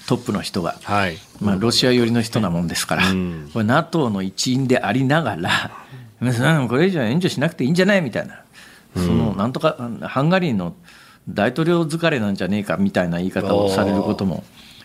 [0.07, 1.17] トップの人が、はい。
[1.41, 3.49] まあ、ロシア寄りの人なもんですから、うん。
[3.53, 5.71] これ NATO の一員でありながら、
[6.21, 8.39] うんこれ以上援助しなくていいんじゃないみたいな、
[8.95, 10.73] そのなんとかハンガリーの
[11.29, 14.43] 大統領疲れなんじゃねえかみたいな言い方をされることも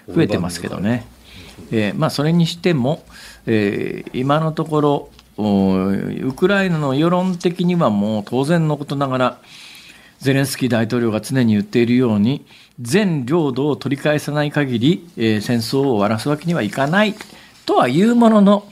[0.09, 1.07] 増えてますけどね。
[1.71, 3.05] えーまあ、それにしても、
[3.47, 9.39] えー今のところおウクライナの世論的にはもう当然のことながら
[10.19, 12.45] ゼレンスキー大統領が常に言っているように
[12.81, 17.15] 全領土を取り返さない限り、えー戦争を終わらすわけにはいかない。
[17.67, 18.69] とは言うものの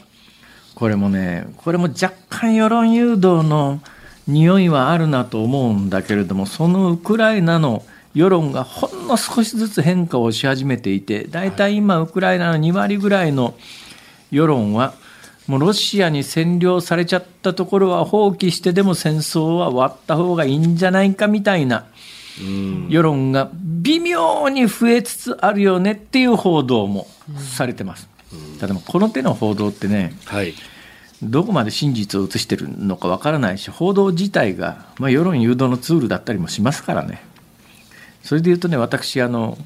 [0.75, 3.81] これもねこれも若干世論誘導の
[4.27, 7.85] 匂いはあるなと思うんだけれどもそのウクライナの
[8.15, 13.55] 世論がほんの少しずつ変化をし始めていて大体今ウクライナの2割ぐらいの
[14.31, 14.95] 世論は
[15.47, 21.87] もうロシアに占領されちゃったところは放棄してでも戦争は終わった方がいいんじゃないかみたいな
[22.89, 27.07] 世論が微妙に増えつつあるよねっていう報道も
[27.39, 28.09] されてます。
[28.61, 30.55] ただこの手の報道ってねはい。
[31.23, 37.23] どこまで真実を映してるのかわからないし報道自体が、まあ、世論誘導のツールだったりもしますからね。
[38.23, 39.59] それで言うとね私あの、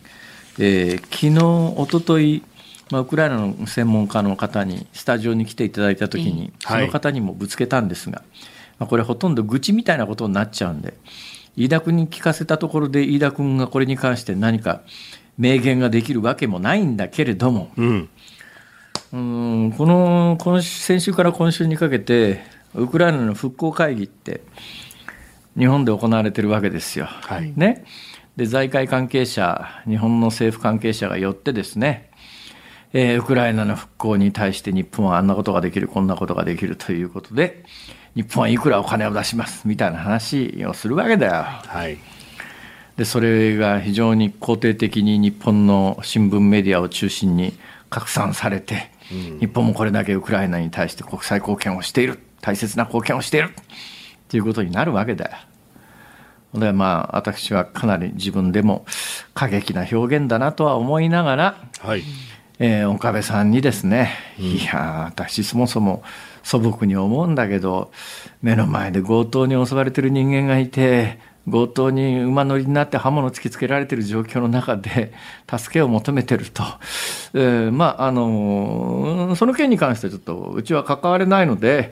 [0.58, 2.42] えー昨日一昨日
[2.90, 8.22] まあ、ウクライナの専門家の方にスタジオに来ていただいた時に、その方にもぶつけたんですが、
[8.78, 10.94] まあ、これほとんど愚痴みたいなことになっちゃうんで
[11.56, 14.82] 飯田君に聞かせたところで飯田君がこれに関して何か
[15.38, 18.08] 明言ができるわけもないんだけれども、うん。
[19.12, 22.42] うんこの今週先週から今週にかけて
[22.74, 24.40] ウクライナの復興会議って
[25.56, 27.06] 日本で行われてるわけですよ。
[27.06, 27.84] はいね、
[28.36, 32.10] で財界関係者日本の政府関係者がよってですね、
[32.92, 37.64] えーウクライナの復興に対して日本はあんなことができるこんなことができるということで
[38.14, 41.32] 日本はいくらお金を出しますみたいな話をするわけだよ。
[41.32, 41.98] はい。
[42.96, 47.52] でそれが非常に肯定的に日本の新聞メディアを中心に
[47.90, 48.90] 拡散されて、
[49.40, 53.50] 日本もこれだけウクライナに対して国際貢献をしている大切な貢献をしている
[54.28, 56.60] ということになるわけだよ。
[56.60, 58.86] でまあ私はかなり自分でも
[59.34, 62.04] 過激な表現だなとは思いながら、はい。
[62.60, 66.04] えー岡部さんにですね、いやー私そもそも
[66.44, 67.90] 素朴に思うんだけど
[68.42, 71.18] 目の前で強盗に襲われてる人間がいて
[71.50, 75.12] 強盗に馬乗りになって刃物突きつけられてる状況の中で
[75.50, 76.62] 助けを求めてると、
[77.34, 81.90] えーまああのーその件に関してはちょっとうちは関われないので、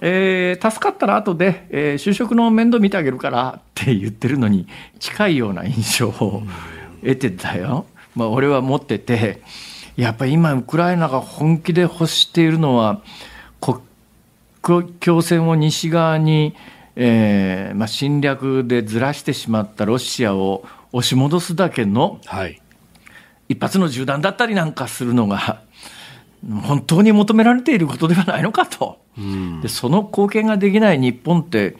[0.00, 4.66] えー助かったら後で、えー就職の面倒見てあげるからって言ってるのに
[5.00, 6.42] 近いような印象を
[7.02, 9.42] 得てたよ、まあ、俺は持ってて
[9.96, 13.31] やっぱり今ウクライナが本気で欲しているのは国
[14.62, 16.54] 境線を西側に、
[16.96, 22.60] えーまあ、侵略でずらしてしまったロシアを押し戻すだけのはい。
[23.48, 25.62] 一発の銃弾だったりなんかするのが
[26.62, 28.98] 本当に求められていることではないのかと。
[29.60, 31.76] でその貢献ができない日本って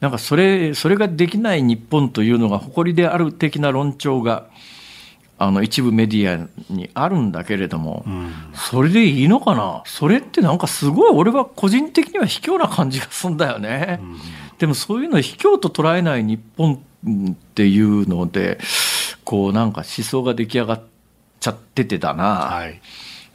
[0.00, 4.48] なんかそれそれができない日本というのが誇りである的な論調が
[5.42, 8.04] あの一部メディアにあるんだけれども、
[8.54, 9.82] それでいいのかな？
[9.86, 13.98] それってなんかすごい俺は個人的には卑怯な感じがするんだよね。
[14.58, 16.74] でもそういうのを卑怯と捉えない日本
[17.32, 18.60] っていうので
[19.24, 20.82] こうなんか思想が出来上がっ
[21.40, 22.24] ちゃっててだな。
[22.24, 22.80] はい。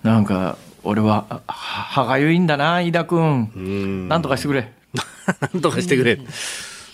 [0.01, 4.08] なんか俺はは歯がゆいんだな飯田君うん。
[4.08, 4.72] なんとかしてくれ
[5.53, 6.20] なんとかしてくれ。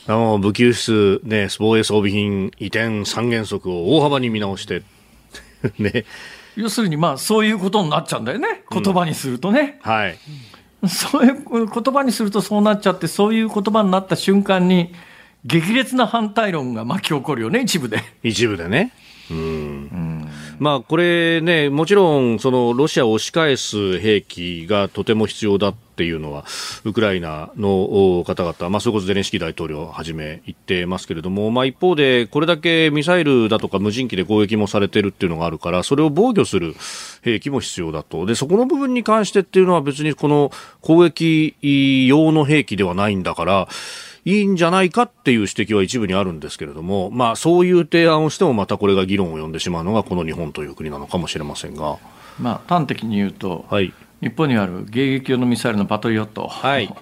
[0.07, 4.82] あの武器輸出、ね、防衛装備品移転三原則を大幅に見直して、
[5.80, 6.05] ね、
[6.55, 10.18] 要するにまあそういうことになっちゃうんだよね言葉にするとね、はい。
[10.88, 14.93] そういう言葉にするとそうなっちゃってそういう言葉になった瞬間に
[15.45, 18.03] 激烈な反対論が巻き起こるよね一部で。
[18.22, 18.91] 一部でね。
[19.32, 20.30] うん。
[20.64, 26.45] まあ、これね、もちろん、その、ロシアを押し返す兵器がとても必要だっていうのは、
[26.86, 36.76] ウクライナの方々、まあ、それこそゼレンスキー大統領をはじめ言ってますけれども、まあ、一方で、これだけミサイルだとか無人機で攻撃もされてるっていうのがあるから、それを防御する
[37.24, 38.26] 兵器も必要だと。
[38.26, 40.49] で、そこの部分に関してっていうのは別にこの
[40.80, 41.57] 攻撃
[42.07, 43.68] 用の兵器ではないんだから、
[44.26, 51.97] いいんじゃないかっていう指摘は一部にあるんですけれども、まあ、そういう提案をしてもまたこれが議論を呼んでしまうのがこの日本という国なのかもしれませんが、
[52.39, 53.93] まあ端的に言うと、はい。
[54.21, 56.93] 日本にある迎撃用のミサイルのパトリオット、はい。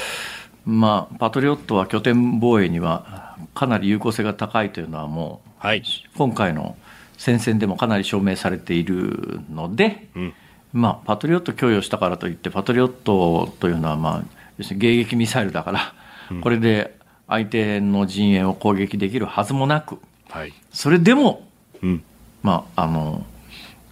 [0.64, 5.82] まあ、パトリオットは拠点防衛にはかなり有効性が高いというのはもうはい。
[6.16, 6.76] 今回の
[7.18, 10.34] 戦線でもかなり証明されているので、うん
[10.72, 14.24] まあ、パトリオット供与したからといってパトリオットというのは、まあ、
[14.58, 15.94] 要するに迎撃ミサイルだから、
[16.42, 16.96] これで
[17.28, 19.98] 相手の陣営を攻撃できるはずもなく
[20.28, 20.52] はい。
[20.72, 21.46] それでも、
[21.82, 22.02] うん。
[22.42, 23.24] まあ、あの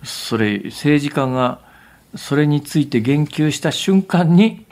[0.03, 1.61] それ政治家が
[2.17, 4.65] それについて言及した瞬間に、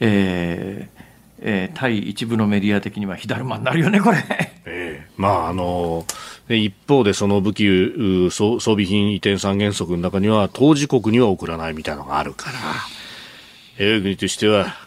[0.00, 0.96] えー
[1.38, 4.18] えー対一部のメディア的には火だるまになるよねこれ。
[4.64, 6.04] ええまああの
[6.48, 12.58] で一方でその武器う装装備品移転三原則の中には当事国には送らないみたいなのがあるから
[13.78, 14.85] 我が国としては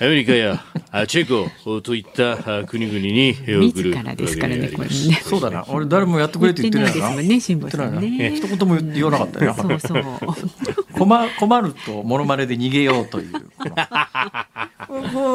[0.00, 1.28] アメリカやあチェ
[1.64, 5.20] コといったあ国々に送る自らですからねこれね。
[5.22, 5.64] そうだな。
[5.68, 6.92] 俺誰もやってくれって言ってないな。
[6.92, 8.00] 言ってないですもんね辛坊さんね。
[8.00, 8.36] 言ってないな。
[8.48, 9.54] 一言も言わなかったよ。
[9.54, 10.04] そうそう。
[10.94, 13.32] 困 困るとモノマネで逃げようという。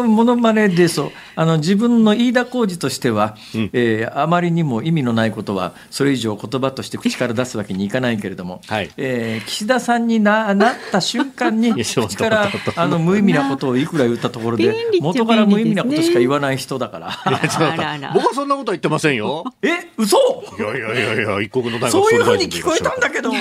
[0.08, 1.12] モノマネでそう。
[1.36, 3.36] あの自分の飯田浩二としては、
[3.74, 8.90] えーあまりにも意味のないことはそれ以上言葉として口から出すわけにいかないけれども、はい。
[8.98, 17.10] えー岸田さんにななった瞬間に口からあの無意味なことをいくら言ったところで便利っちゃ元から無意味なことしか言わない人だから。
[17.24, 18.12] あらら。
[18.14, 19.44] 僕はそんなことは言ってませんよ。
[19.62, 20.18] え嘘？
[20.58, 23.32] いやいやいやいや一国の大学そういうふうに聞こえたんだけど。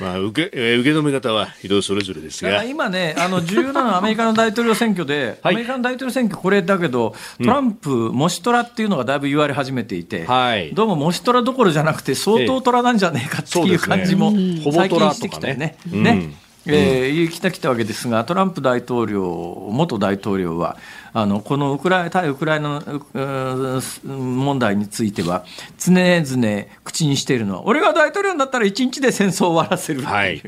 [0.00, 2.64] まあ受けえー受け止め方は人それぞれですが。
[2.64, 5.54] 今ね、あの重要なのはアメリカの大統領選挙で、 はい。
[5.54, 10.72] アメリカの大統領選挙、これだけど、トランプ、モシトラっていうのがだいぶ言われ始めていて、はい。
[10.74, 14.30] どうもモシトラどころじゃなくて、相当トラなんじゃねえかっていう感じも
[14.72, 15.76] 最近してきたよね。
[15.86, 16.14] ね。
[16.14, 20.76] ねえー言いきたきたわけですが、トランプ大統領、元大統領は、
[21.12, 22.82] あのこのウクライ対ウクライナ
[24.04, 25.44] 問題については、
[25.78, 30.02] 常々口にしているのは、俺が大統領になったら1日で戦争を終わらせる。
[30.02, 30.42] はい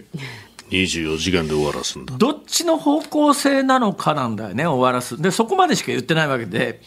[0.70, 5.20] 24時間で終わらすんだどっちの方向性なのかなんだよね、終わらす。
[5.20, 6.80] で、そこまでしか言ってないわけで、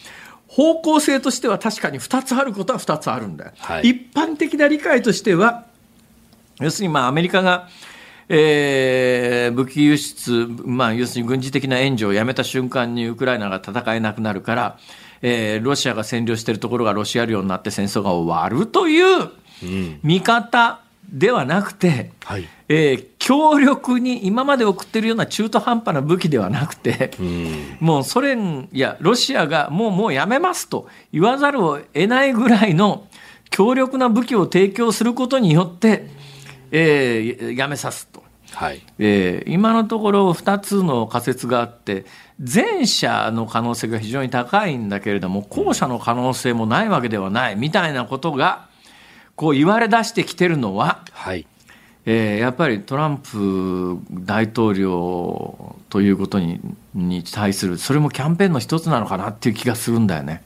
[0.48, 3.50] 方向性としては確かに2つあることは2つあるんだよ。
[3.58, 5.66] はい一般的な理解としては、
[6.60, 7.68] 要するにまあアメリカが、
[8.28, 14.78] えー武器輸出、まあ、要するに軍事的な援助をやめた瞬間にウクライナが戦えなくなるから、
[15.22, 19.30] えーロシアが占領しているところがロシア領になって戦争が終わるという
[20.02, 20.80] 見方
[21.12, 22.48] ではなくて、はい。
[22.68, 27.10] えー強力に今まで送ってるような中途半端な武器ではなくて、
[27.80, 33.06] もうソ連やロシアがもうもうやめますと言わざるを得ないぐらいの
[33.48, 36.10] 強力な武器を提供することによって、
[36.76, 38.22] えーやめさすと。
[38.52, 42.04] はいえー今のところ2つの仮説があって
[42.38, 48.66] 前者の可能性が非常に高いんだけれども後者の可能性もないわけではないみたいなことが
[49.36, 51.46] こう言われ出してきてるのは、はい
[52.06, 56.60] えーやっぱりトランプ大統領ということに
[56.94, 60.42] に対するそれもキャンペーンの一つなのかなっていう気がするんだよね。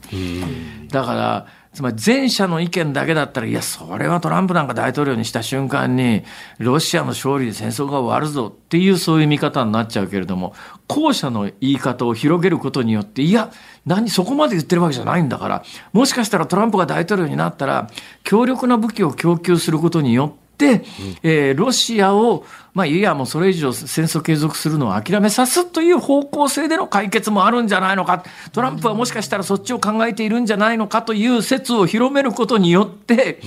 [0.89, 1.47] だから
[1.79, 6.23] つまり前者の意見だけだったら、いや、それはトランプなんか大統領にした瞬間に、
[6.57, 10.53] ロシアの勝利で戦争が終わるぞっていうそういう見方になっちゃうけれども、
[10.89, 13.49] 後者の言い方を広げることによって、いや、
[13.85, 15.63] 何、そこまで言ってるわけじゃないんだから、
[15.93, 17.89] もしかしたらトランプが大統領になったら、
[18.25, 20.48] 強力な武器を供給することによって、、
[21.23, 33.39] えー、ロシアを、まあ、いや、もうそれ以上戦争継続するのを諦めさすという方向性での解決もあるんじゃないのか、トランプはもしかしたらそっちを考えているんじゃないのかという説を広めることによって、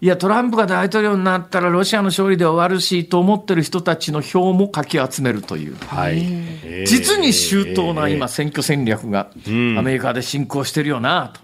[0.00, 11.40] いや、トランプが大統領になったらロシアの勝利で終わるしと思ってる人たちの票もかき集めるという、はい、実に周到な今、選挙戦略がアメリカで進行してるよなと。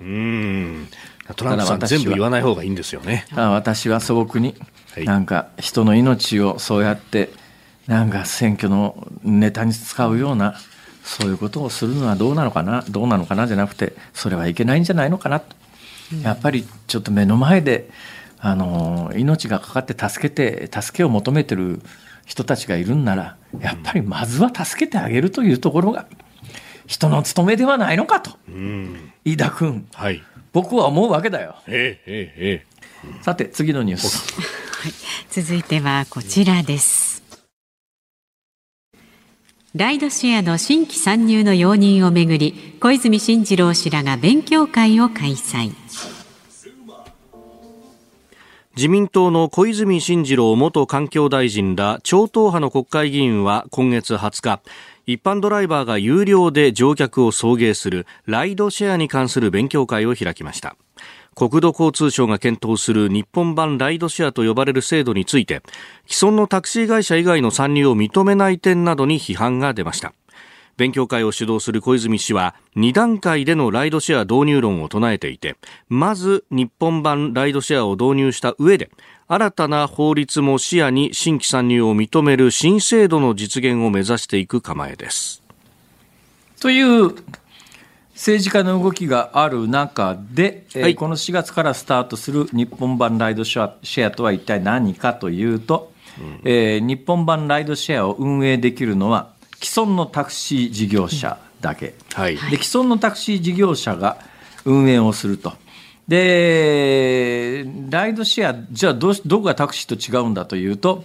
[1.35, 3.27] トランプさん全部言わない方がいいんですよね。
[3.35, 4.55] 私は素朴に
[5.05, 7.31] なんか人の命をそうやって
[7.87, 10.57] なんか選挙のネタに使うような
[11.05, 15.43] そういうことをするのはどうなのかなどうなのかなじゃなくてそれはいけないんじゃないのかな
[16.23, 17.91] やっぱりちょっと目の前で
[18.39, 21.81] あの命がかかって助けて助けを求めてる
[22.27, 26.07] 人たちがいるんならやっぱりまずは助けてあげるというところが
[26.87, 30.23] 人の務めではないのかと、うん、飯田君、はい、
[30.53, 31.57] 僕は思うわけだよ。
[31.67, 34.68] ええええ、さて次のニュース。
[34.81, 34.93] はい、
[35.31, 37.25] 続いてはこちらです。
[39.75, 45.73] ライドシェアの新規参入の容認をめぐり小泉進次郎氏らが勉強会を開催。
[48.77, 54.61] 自民党の小泉進次郎元環境大臣ら超党派の国会議員は今月20日
[55.07, 60.77] 一般ドライバーが有料で乗客を送迎するライドシェアに関する勉強会を開きました。
[61.35, 65.63] 国土交通省が検討する日本版ライドシェアと呼ばれる制度について
[66.07, 70.13] 既存のタクシー会社以外の参入を認めない点などに批判が出ました。
[70.79, 75.57] 勉強会を主導する小泉氏は2段階でのライドシェア導入論を唱えていて
[75.89, 78.89] まず日本版ライドシェアを導入した上で
[79.27, 85.43] 新たな法律も視野に新規参入を認める新制度の実現を目指していく構えです。
[86.61, 87.15] という
[88.19, 99.31] 政治家の動きがある中で、はい、えー、この4月からスタートする日本版ライドシェアとは一体何かというと、うん、えー、日本版ライドシェアを運営できるのは
[99.63, 104.19] 既存のタクシー事業者だけ、うんはい、で既存のタクシー事業者が
[104.65, 105.53] 運営をすると。
[106.09, 111.05] で、ライドシェア、じゃあどどこがタクシーと違うんだというと、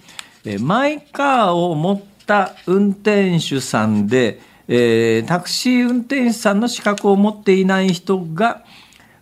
[0.62, 8.64] マイカーを持った運転手さんで、えー、タクシー運転手さんの資格を持っていない人が、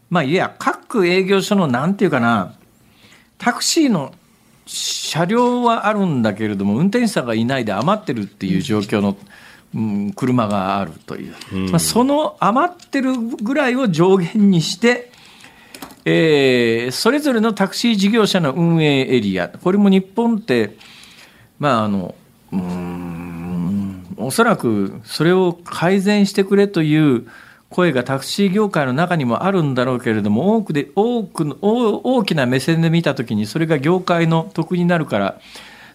[0.10, 2.54] まあ、いや、各営業所のなんていうかな、
[3.38, 4.14] タクシーの
[4.66, 9.18] 車両はあるんだけれども、運転手さんがいないで余ってるっていう状況の、
[9.74, 11.34] うん、車があるという、
[11.72, 15.12] まあ、その余ってるぐらいを上限にして、
[16.06, 20.78] えー、それぞれのタクシー事業者の運営エリア、これも日本って、
[21.58, 22.16] まあ、あの、
[22.52, 23.01] うん
[24.26, 27.28] おそらくそれを改善してくれという
[27.70, 35.40] 声がタクシー業界の中にもあるんだろうけれども多くで多くの大きな目線で見たときにそれが業界の得になるから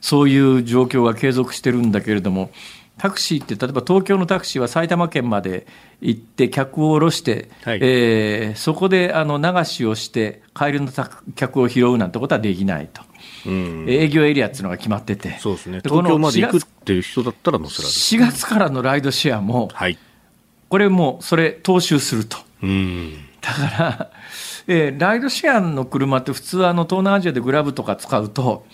[0.00, 2.50] そういう状況が継続してるんだけれども
[2.98, 5.66] タクシーって例えば東京のタクシーは埼玉県まで
[6.00, 10.90] 行って客を降ろして、はい、えー、そこであの流しをして帰りの
[11.34, 13.02] 客を拾うなんてことはできないと。
[13.48, 19.98] 営業エリアっていうのが決まってて、そうですね、東京まで行くっていう人だったら乗せられる、4月からのライドシェアも、はい、
[20.68, 22.38] これもそれ、踏襲すると。
[23.40, 24.10] だから、
[24.66, 28.66] えー、ライドシェアの車って普通あの東南アジアでグラブとか使うと、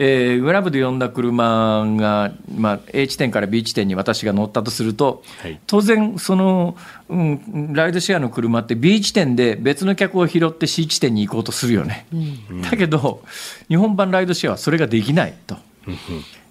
[0.00, 6.76] えー、グラブで呼んだ車が、まあ、A 地点から B 地点に私が乗ったとすると、はい、当然その、
[7.08, 12.16] うん、ライドシェアの車って B 地点で別の客を拾って C 地点に行こうとするよね、う
[12.54, 13.24] ん、だけど
[13.66, 15.56] 日本版ライドシェアはそれができないと、
[15.88, 15.94] うん、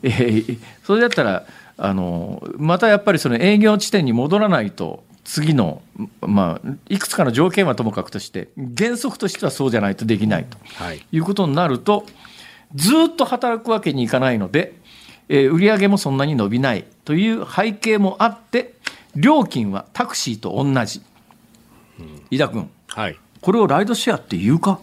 [0.04, 1.46] えー、それだったら
[1.78, 5.82] あのまたやっぱりその営業地点に戻らないと次の、
[6.22, 12.06] まあ、いくつかの条件はともかくとして原則としてはそうじゃないとできないと、はい、いうことになると
[12.76, 14.74] ずっと働くわけにいかないので、
[15.30, 18.74] えー、売上もそんなに伸びないという背景もあって
[19.16, 21.02] 料金はタクシーと同じ、
[22.00, 24.80] うん、井田君、はい、これをライドシェアって言うか？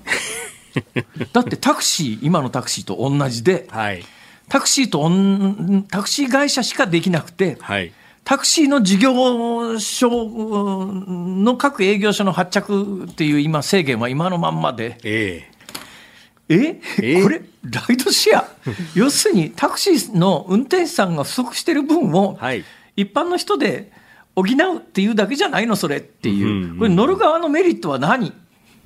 [1.32, 4.04] だってタクシー今のタクシーと同じで、はい、
[4.48, 5.08] タクシーと
[5.88, 7.92] タクシー会社しかできなくて、はい、
[8.24, 10.10] タクシーの事業所
[11.06, 15.53] の各営業所の発着っていう今制限は今のまんまで、ええ
[16.48, 17.22] え？
[17.22, 18.48] これ、ライドシェア、
[18.94, 22.38] 要するにタクシーの運転手さんが不足してる分を、
[22.96, 23.92] 一般の人で
[24.36, 28.32] 補うっていうだけじゃないの、それっていう、これ、乗る側のメリットは何？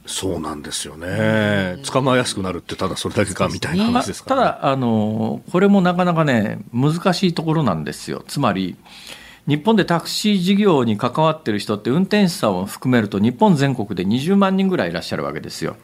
[0.06, 1.76] そうなんですよね。
[1.84, 4.40] 捕まえやすくなるってただそれだけかみたいな話ですかね。
[4.40, 8.24] だあの、これもなかなかね、難しいところなんですよ。
[8.26, 8.76] つまり、
[9.46, 15.76] 日本でタクシー事業に関わってる人って、運転手さんを含めると、日本全国で20万人ぐらいいらっしゃるわけですよ。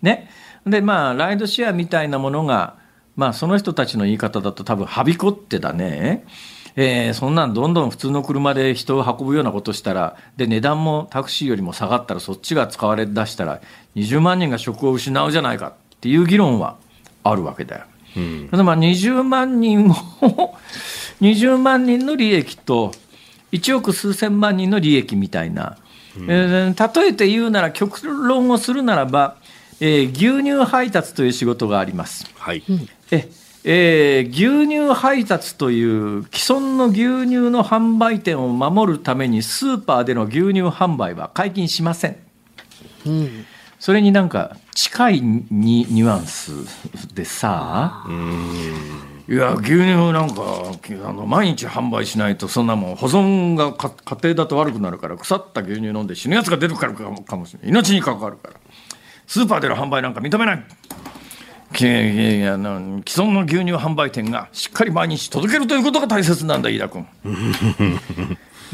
[0.00, 0.30] ね？
[0.66, 2.76] で、まあ、ライドシェアみたいなものが、
[3.16, 6.24] まあ、その人たちの言い方だと、多分はびこってだね。
[6.74, 13.60] えーそんなんどんどん普通の車で人を運ぶようなことしたらで値段もタクシーよりも下がったらそっちが使われ出したら
[13.94, 16.76] 20万人が職を失うじゃないかっていう議論は
[17.24, 17.84] あるわけだよ。
[18.50, 19.94] ただまあ20万人を
[21.20, 22.92] 20万人の利益と
[23.52, 25.76] 1億数千万人の利益みたいな、
[26.26, 29.36] えー例えて言うなら極論をするならば、
[29.84, 32.24] えー牛乳配達という仕事があります。
[32.36, 32.62] はい。
[33.10, 33.28] え
[33.64, 42.16] えー牛乳配達という既存の牛乳の販売店を守るためにスーパーでの牛乳販売は解禁しません。
[43.80, 46.52] それになんか近いにニュアンス
[47.16, 48.04] でさ、
[49.28, 50.72] いや牛乳なんか
[51.04, 58.54] あの毎日販売しないとそんなもん保存がか家庭だと悪くなるから腐った牛乳飲んで死ぬやつが出るからかもかもしれない命に関わるから
[59.32, 60.56] スーパーでの販売なんか認めない。
[60.56, 60.62] いや
[61.72, 67.06] 既存の牛乳販売店がしっかり毎日届けるということが大切なんだ飯田君。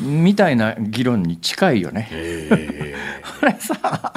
[0.01, 2.11] みたいな議論に近いよね。
[3.39, 4.13] これさ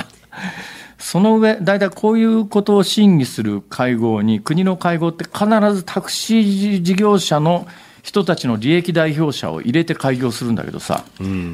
[0.97, 7.67] その上大体こういうことを審議する会合に国の会合って必ずタクシー事業者の
[8.01, 11.03] 人たちの利益代表者を入れて開業するんだけどさ、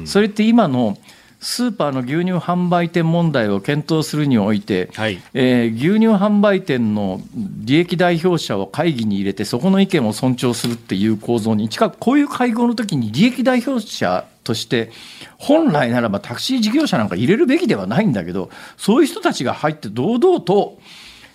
[0.06, 0.96] それって今の
[1.40, 5.20] スーパーの牛乳販売店問題を検討するにおいて、はい。
[5.34, 14.90] えー牛乳販売店の利益代表者を会議に入れて、そこの意見を尊重するっていう構造に近く、こういう会合の時に利益代表者として、
[15.36, 20.78] 本来ならばタクシー事業者なんか入れるべきではないんだけど、そういう人たちが入って堂々と、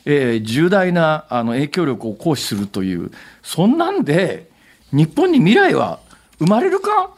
[0.05, 4.49] えー重大なあの影響力を行使するという、そんなんで、
[4.91, 5.99] 日本に未来は
[6.39, 7.11] 生まれるか？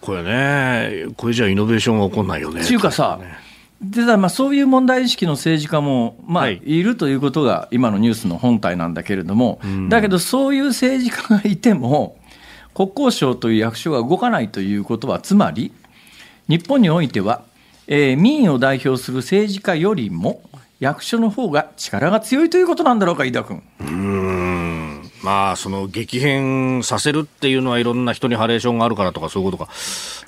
[0.00, 2.62] これね、これじゃイノベーションが起こんないよね。
[2.62, 3.20] っていうかさ、
[3.80, 12.16] でだまあそういう問題意識の政治家も、まあ、はいいるということが今のニュースの本体なんだけれども、だけどそういう政治家がいても、
[12.74, 15.72] 国交省という役所が動かないということは、つまり、
[16.48, 17.42] 日本においては、
[17.86, 20.42] えー民意を代表する政治家よりも、
[20.80, 23.62] 役所の方が力が強いということなんだろうか、飯田君。
[25.22, 29.70] まあ、その激変させるっていうのはいろんな人にハレーションがあるからとか、そういうことが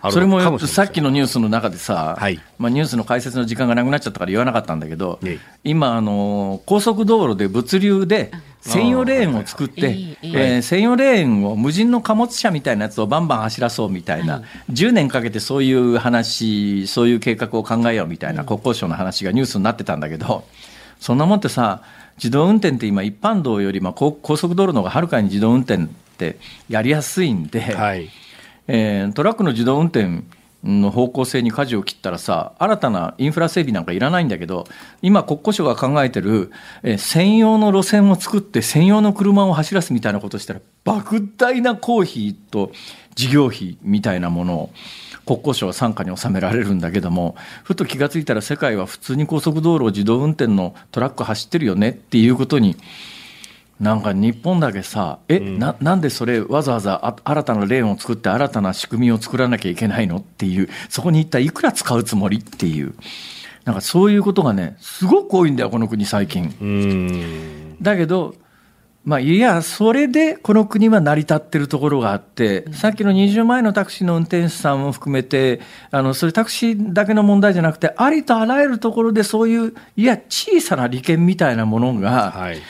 [0.01, 2.40] あるそれもさっきのニュースの中でさ、はい。
[2.59, 5.59] まあ、ニュースの解説の時間がなくなっちゃったから言わなかったんだけど、ええ。
[5.64, 8.30] 今あの、高速道路で物流で
[8.61, 14.24] 専用レーンを作って、えー専用レーンを無人の貨物車みたいなやつをバンバン走らそうみたい。
[14.24, 20.45] な、10年かけてそういう話、そういう計画を考えようみたいな国交省の話がニュースになってたんだけど、
[21.01, 21.82] そんなもんってさ、
[22.16, 25.86] 自動運転って今、一般道より、まあ、高高速道路の方がはるかに自動運転っ
[26.16, 26.38] て
[26.68, 27.60] やりやすいんで。
[27.60, 28.08] はい。
[28.66, 30.22] えートラックの自動運転
[30.62, 34.66] の方向性に舵を切ったらさ、新たなインフラ整備なんかいらないんだけど、
[35.02, 36.50] 今、国交省が考えてる、
[36.82, 42.72] えー専用の路線を作って、専用の車を走らすみたいなことしたら、莫大な公費と
[43.14, 44.70] 事業費みたいなものを、
[45.27, 52.77] 国交省は傘下に収められるんだけども、ふと気がついたら、世界は普通に高速道路を自動運転のトラック走ってるよねっていうことに、
[53.81, 60.18] なんか日本だけさ、え、ななんでそれ、わざわざあ新たなレーンを作って、新たな仕組みを作らなきゃいけないの？
[60.18, 62.39] っていう、そこに一体いくら使うつもり？
[62.39, 62.95] っていう、
[63.64, 66.55] なんかそういうことがね、すごく多いんだよ、この国、最近。
[66.61, 67.77] うん。
[67.83, 68.37] だけど、
[69.05, 82.62] まあ、いや、それでこの国は成り立ってるところがあって、さっきの20万円のタクシーの運転手さんも含めて、あの、それタクシーだけの問題じゃなくて、ありとあらゆるところでそういう、いや、小さな利権みたいなものが、はい。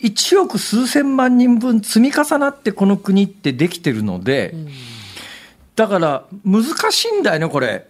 [0.00, 4.54] 1億数千万人分積み重なってこの国ってできてるので、
[5.76, 7.86] だから難しいんだよね、これ。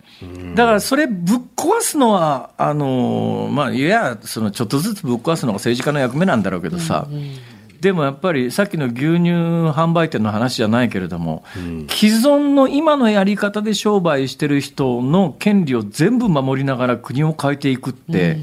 [0.55, 7.09] だからそれぶっ壊すのは、あのまあ、いや、そのちょっとずつぶっ壊すのが政治家の役目なんだろうけどさ、
[7.81, 9.31] でもやっぱりさっきの牛乳
[9.73, 11.45] 販売店の話じゃないけれども、
[11.91, 18.39] 既存の今のやり方で商売してる人の権利を全部守りながら国を変えていくって、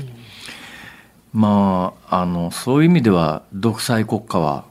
[1.34, 4.66] まあ、あのそういう意味では独裁国家は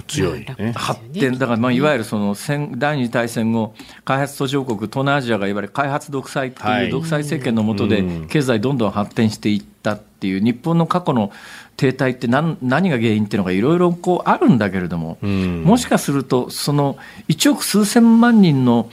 [0.00, 0.40] 強い。
[0.40, 0.72] ね。
[0.74, 3.74] 発展、だからまあいわゆるその戦第二次大戦後、
[4.04, 6.86] 開発途上国、東南アジアがいわゆる開発独裁ってはい。
[6.86, 8.28] いう独裁政権の下でうん。
[8.28, 11.32] 経済どんどん発展していったっていう、日本の過去の
[11.76, 15.62] 停滞って何何が原因っていうのがいろいろこうあるんだけれども、ん。
[15.64, 16.96] もしかすると、その
[17.28, 18.88] 1億数千万人の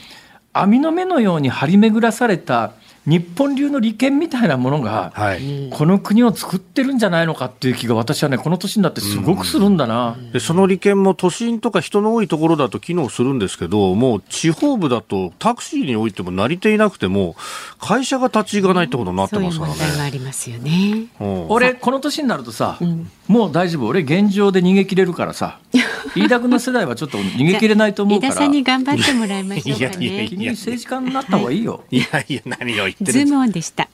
[0.54, 2.74] 網の目のように張り巡らされた
[3.10, 5.70] 日本流の利権みたいなものが、はい。
[5.72, 17.36] この国を作ってるんじゃないのかっていう気が私はねこの年になってすごくするんだな、でその利権も都心とか人の多いところだと機能するんですけど、もう地方部だとタクシーにおいても成りていなくても、
[17.80, 20.04] 会社が立ち行かないってことになってそういうますから問題はね。
[20.04, 21.06] ありますよね。
[21.20, 21.50] うん。
[21.50, 22.78] 俺この年になるとさ、
[23.28, 23.88] もう大丈夫。
[23.88, 25.60] 俺現状で逃げ切れるからさ
[26.16, 28.34] 飯田君の世代はちょっと逃げ切れないと思うから。
[28.34, 30.30] 飯田さんに頑張ってもらいましょうかいやいやねい。
[30.30, 33.88] 君政治家になった方がいいよ、いやいや、何を言ってズームオンでした。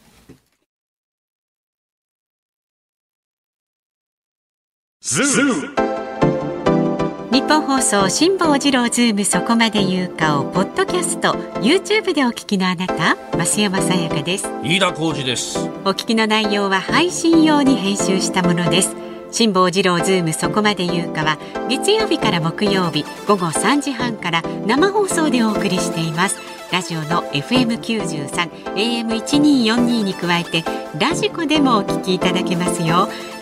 [7.32, 14.47] ニッポン放送辛坊治郎ズームそこまで言うかをポッドキャスト YouTube でお聞きのあなた増山さやかです。
[14.64, 15.60] 飯田浩司です。
[15.86, 18.95] お聞きの内容は配信用に編集したものです。
[19.32, 21.38] 辛坊治郎ズームそこまで言うかは
[21.70, 28.30] 月曜日から木曜日午後3時半から生放送でお送りしていますラジオの FM93
[28.76, 30.63] AM1242 に加えて
[30.99, 33.07] ラジコでもお聞きいただけますよ。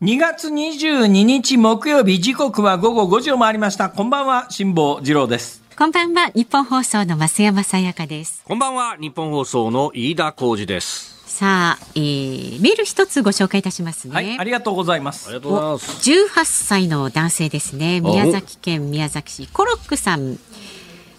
[0.00, 3.90] 2月22日木曜日時刻は午後5時を回りました。
[3.90, 5.60] こんばんは辛坊治郎です。
[5.76, 8.44] こんばんは日本放送の増山さやかです。
[8.44, 11.24] こんばんは日本放送の飯田浩二です。
[11.26, 15.30] さあ、えー、メール一つご紹介いたしますね、はいありがとうございます。
[15.30, 16.10] ありがとうございます。
[16.12, 18.00] 18歳の男性ですね。
[18.00, 19.48] 宮崎県宮崎市。
[19.48, 20.38] コロックさん。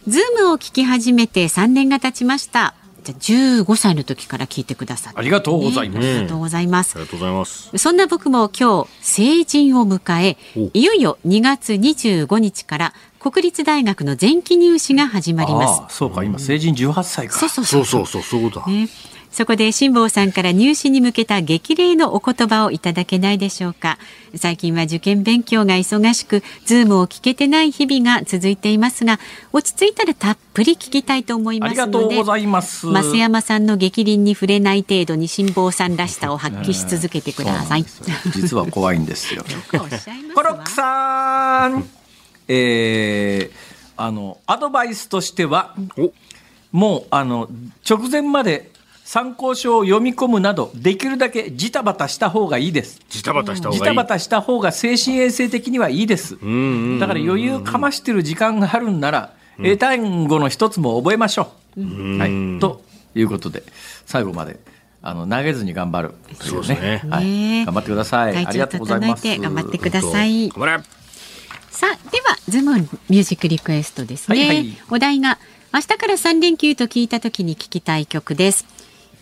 [0.08, 2.76] ズームを聞き始めて3年が経ちました
[3.18, 6.06] じゃあ15歳の時から聞いてくださって、ありがとうございます。
[6.06, 6.96] ねありがとうございます。
[6.96, 7.78] ありがとうございます。
[7.78, 10.38] そんな僕も今日成人を迎え
[10.74, 15.82] いよいよ2月25日から国立大学の前期入試が始まります。
[15.82, 16.24] ああそうか。
[16.24, 17.38] 今成人18歳か。
[17.38, 17.66] そうそう。
[17.66, 18.72] そうそうそう、そういうことだ。
[18.72, 18.88] ね、
[19.32, 24.00] そこで辛坊さんから入試に向けた激励のお言葉をいただけないでしょうか。
[24.36, 29.20] 最近は受験勉強が忙しくズームを聞けてない日々が続いていますが
[29.54, 32.88] 落ち着いたらたっぷり聞きたいと思いあますのでりがとうございます。
[32.88, 37.86] 増山さんの激鱗に触れない程度に辛坊さんらしさを発揮し続けてください。
[38.34, 39.44] 実は怖いんですよ。
[40.34, 41.88] コロックさん、
[42.48, 43.56] えー、
[43.96, 45.76] あのアドバイスとしては
[46.72, 47.48] もうあの
[47.88, 48.72] 直前まで
[49.10, 53.02] 参考書を読み込むなどできるだけジタバタした方がいいです。
[53.10, 53.96] ジタバタした方ジがいい？
[53.96, 56.34] タバタした方が精神衛生的にはいいです。
[56.34, 59.34] だから余裕かましてる時間があるんなら
[59.64, 61.82] 英単語の一つも覚えましょう、
[62.20, 62.84] はい、と
[63.16, 63.64] いうことで
[64.06, 64.60] 最後まで
[65.02, 66.14] あの投げずに頑張る。
[66.38, 67.02] というそうですね。
[67.10, 67.26] はい。
[67.26, 68.46] ね頑張ってください。
[68.46, 69.24] ありがと体調うございます。
[69.24, 70.50] 整えて頑張ってください。
[70.50, 70.84] 頑張れ
[71.72, 72.74] さあではズーム
[73.10, 74.78] ミュージックリクエストですね、はいはい。
[74.92, 75.40] お題が
[75.74, 78.68] 明日から3連休と聞いた時に聞きたい曲です。
[78.70, 78.79] えー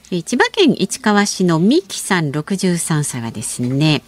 [0.10, 4.04] 千葉県市川市のミキさん63歳はですね、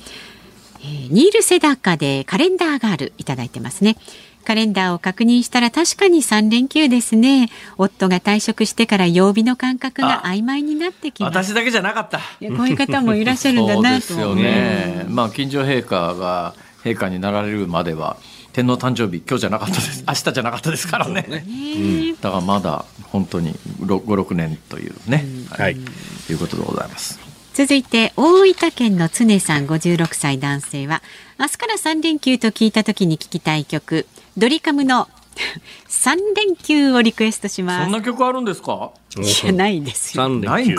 [0.80, 3.98] えーニール・セダカでカレンダーガールいただいてますね。
[4.46, 7.50] カレンダーを確認したら確かに3連休ですね。
[7.78, 12.20] 夫が退職してから曜日の感覚が曖昧になってきまし私だけじゃなかった。
[12.40, 18.16] いやこういう方もいらっしゃるんだなとそうですよね、まあ近所陛下が陛下になられるまでは
[18.54, 20.04] 天皇誕生日今日じゃなかったです。
[20.08, 21.26] 明日じゃなかったですからね。
[21.30, 22.16] うん。
[22.16, 25.76] だからまだ本当に56年というね、はい。
[25.76, 27.20] ということでございます。
[27.54, 31.02] 続いて大分県の常さん56歳男性は
[31.38, 34.06] 明日から3連休と聞いた時に聞きたい曲
[34.38, 35.10] ドリカムの
[35.90, 37.84] 3連休をリクエストします。
[37.86, 38.92] そんな曲あるんですか？
[39.18, 40.24] いやないですよ。
[40.24, 40.78] 三連休。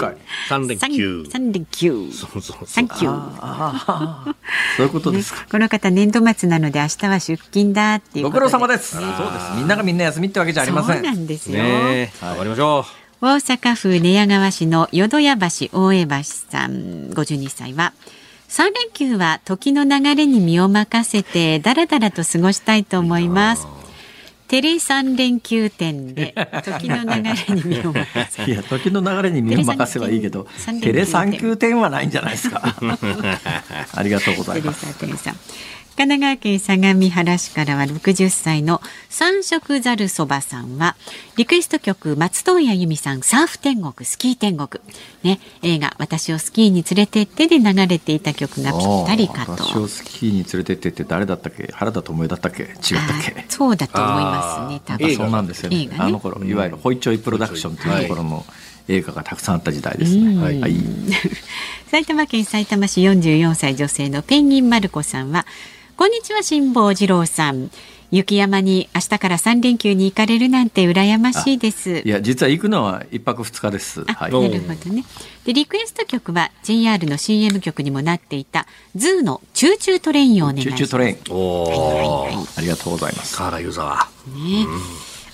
[0.49, 1.27] 三連休。
[1.31, 2.13] 三連休。
[2.13, 2.67] そうそうそう。
[4.77, 5.47] そういうことですか。
[5.51, 8.97] この方年度末なので明日は出勤だっていうごこと苦労様です。
[8.97, 9.13] そうです。
[9.57, 11.67] みんながみんな休みってわけじゃありませそうんなんですよ、頑
[12.39, 12.87] 張りましょ
[13.23, 13.27] う。
[13.27, 16.15] 大阪府寝屋川市の淀屋橋大江橋
[16.51, 17.11] さん。
[17.11, 17.93] 52歳は。
[18.49, 23.69] 3連休は時の流れに身を任せてだらだらと過ごしたいと思います
[24.51, 26.35] テレ3連休店で
[26.67, 32.61] 時の流れに身を任せていや時の流れに身を任せばいいけどテレテレ3級点はないんじゃないですか。
[33.95, 34.87] ありがとうございます。
[34.87, 35.33] サテレサ
[35.97, 38.81] 神奈川県相模原市からは60歳の
[39.11, 40.97] 三色ざるそばさんは
[41.37, 44.83] リクエスト曲松任谷由実さんサーフ天国スキー天国。
[45.23, 49.53] ね映画私をスキーに連れてってで流れていた曲がぴったりかと。
[49.53, 51.71] 私をスキーに連れてってって誰だったっけ？
[51.71, 52.63] 原田知世だったっけ？
[52.63, 52.77] 違ったっ
[53.23, 53.41] け？
[53.41, 55.15] あそうだと思いますね多分。
[55.15, 55.83] そうなんですよね。
[55.83, 55.99] 映画ね。
[56.01, 58.47] あの頃いわゆるホイチョイプロダクションというところの
[58.89, 60.75] 映画がたくさんあった時代ですね、はい、はい。
[61.91, 65.45] 埼玉県埼玉市44歳女性のペンギンマルコさんは
[66.01, 67.71] こんにちは辛坊治郎さん。
[68.11, 71.99] 雪山に明日から3連休に行かれるなんて羨ましいです。
[71.99, 74.07] いや実は行くのは一泊二日です。
[74.09, 74.33] あ、はい。
[74.33, 75.05] なるほどね。
[75.45, 80.79] でリクエスト曲は JR の CM 曲にもなっていた ZOO の Choo Choo TRAIN をお願いします。
[80.79, 81.17] チューチュートレイン。
[81.37, 83.37] おー、ありがとうございます。
[83.37, 84.09] ガーラ湯沢。
[84.29, 84.67] ね、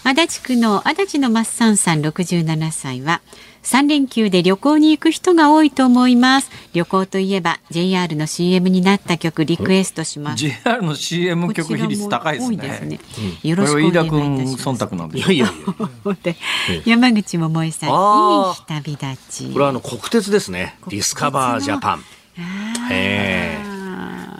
[0.02, 3.20] 足立区の足立のマッサンさん67歳は
[3.66, 6.50] 3連休で旅行に行く人が多いと思います。
[6.72, 10.38] 旅行といえば JR の CM になった曲リクエストします。
[10.38, 12.68] JR の CM 曲比率高いですね。
[12.78, 12.98] すね。
[13.42, 14.84] こよろしくお願いい君たします。
[14.84, 16.16] 忖度なんでいやいやいや。
[16.22, 16.36] で
[16.84, 17.92] 山口百恵さんい
[18.52, 19.52] い旅立ち。
[19.52, 20.78] これはあの国鉄ですね。
[20.86, 22.04] ディスカバージャパン。
[22.92, 23.58] え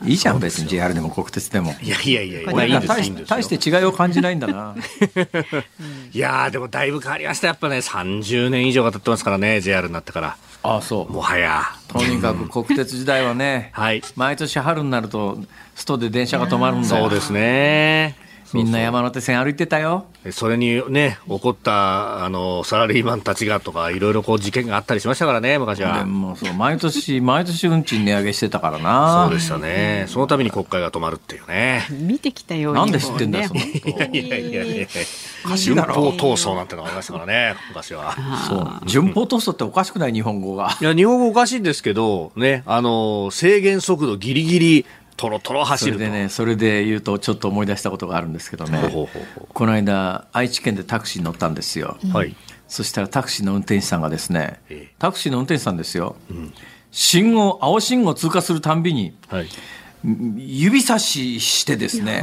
[0.07, 1.75] いいじゃん別に JR でも国鉄でも。
[1.83, 4.75] えいやいやいやいや、これいいんです大して違いを感じないんだな。
[6.13, 7.49] いやーでもだいぶ変わりました。
[7.49, 10.37] やっぱね、30年以上が経ってますからね、JR になってから。
[10.63, 11.13] ああそう。
[11.13, 11.63] もはや。
[11.89, 14.03] とにかく国鉄時代はね、はい。
[14.17, 15.39] 毎年春になると
[15.75, 17.05] ストで電車が止まるんだよ。
[17.05, 18.17] そうですね。
[18.55, 26.05] みんな山手線歩いてたよそれにね、起こった、あの、サラリーマンたちがとか、いろいろこう事件があったりしましたからね、昔では。
[26.05, 30.07] もそう毎年 毎年運賃値上げしてたからなそうでしたね。
[30.09, 31.87] そのために国会が止まるっていうね。
[31.91, 34.87] 見てきたようになんで知ってんだよそんなこといやいやいやいや。
[35.45, 38.17] おかしいだろ順法闘争なんてのがありましたからね、昔は。
[38.49, 44.87] そう順法闘争っておかしくない日本語がいや、日本語おかしいんですけど、ね、あの、制限速度ギリギリ、
[45.17, 49.09] トロトロそ走るでねそれで言うとちょっと思い出したことがあるんですけどね。
[49.53, 52.37] この間愛知県でタクシーに乗ったんですよ、はい。
[52.69, 54.95] そしたらタクシーの運転手さんがですねええ。
[54.99, 56.17] タクシーの運転手さんですよ、
[56.91, 59.49] 信号青信号通過するたんびにはい。
[60.37, 62.23] 指差ししてですね。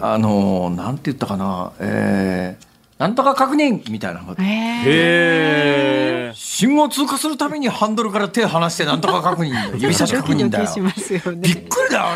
[0.00, 2.67] あのなんて言ったかなえー
[2.98, 4.42] なんとか確認みたいなこと。
[4.42, 6.34] へー。
[6.34, 9.76] 信号通過するためにハンドルから手離してなんとか確認。
[9.78, 11.40] 指差し確認だよドキドキしますよね。
[11.48, 12.06] びっくりだよ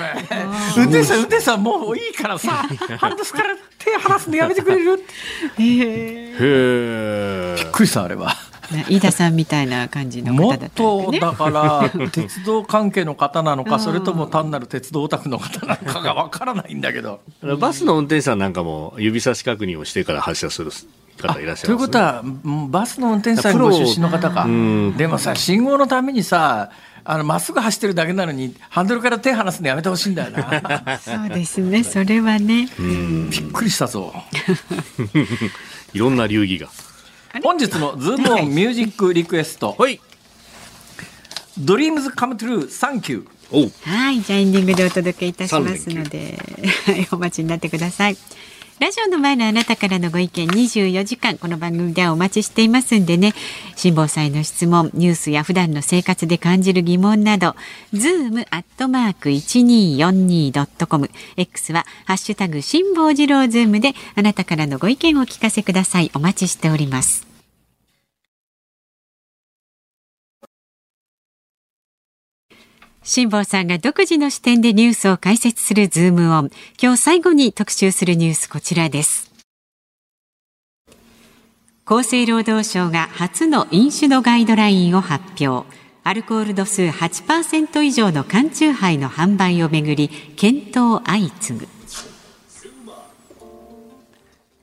[0.77, 2.51] 俺運転手さん運転手さんもういいからさ
[2.99, 4.93] ハンドルから手離すのやめてくれる？
[5.59, 7.57] へ へー。
[7.57, 8.33] びっくりしたあれは。
[8.33, 8.52] え
[8.89, 11.21] 飯田さんみたいな感じのもっ方だったんでね。
[11.21, 17.21] とだから鉄道関係の方なのか それとも単なる鉄道オタクの方なのかがわからないんだけど。
[17.59, 20.71] バスの運転手さんなんかも指差し確認をしてから発車する
[21.21, 24.45] 方いらっしゃいます、ね、ということはうんバスの運転手さんご出身の方か。
[24.45, 24.97] ん。
[24.97, 26.71] でもさ信号のためにさ
[27.05, 30.99] あのまっすぐ走ってるだけなのにハンドルから手離すのやめてほしいんだよな。
[30.99, 32.69] そうですねそれはね。
[32.79, 34.15] びっくりしたぞ。
[35.93, 36.69] いろんな流儀が。
[37.41, 39.75] 本日のズームオンミュージックリクエスト。
[39.79, 40.01] はい。
[41.59, 42.67] 「Dreams Come True.
[42.69, 43.27] Thank You.
[43.51, 43.73] おう。
[43.83, 46.39] はいじゃあエンディングでお届けいたしますので。
[46.87, 48.17] はいお待ちになってください
[48.83, 53.33] ラジオの前のあなたからのご意見24時間この番組ではお待ちしていますんでね。
[53.77, 57.55] 辛坊さんの質問ニュースや普段の生活で感じる疑問など
[57.93, 66.11] ズームアットマーク 1242.com X はハッシュタグ辛坊治郎ズームであなたからのご意見をお聞かせください。
[66.13, 67.32] お待ちしております。
[73.05, 76.51] 辛坊さんが独自の視点でニュースを解説するズームオン。
[76.81, 79.33] 今日最後に特集するニュースこちらです。
[81.85, 85.67] 厚生労働省が初の飲酒のガイドラインを発表。
[86.05, 91.69] アルコール度数8%以上の缶酎ハイの販売をめぐり検討相次ぐ。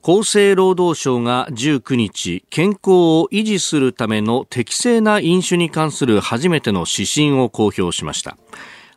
[0.02, 2.80] 厚生労働省が19日健康
[3.20, 8.38] を維持するための適正な飲酒に関する初めての指針を公表しました。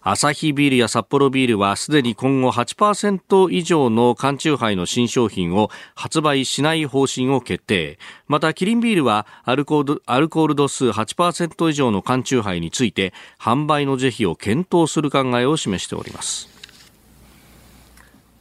[0.05, 7.99] アサヒビールや札幌ビールはすでに今後8%以上の缶チューハイの新商品を発売しない方針を決定。
[8.29, 16.62] またキリンビールはアルコールアルコール度数8%以上の缶チューハイについて販売の是非を検討する考えを示しております。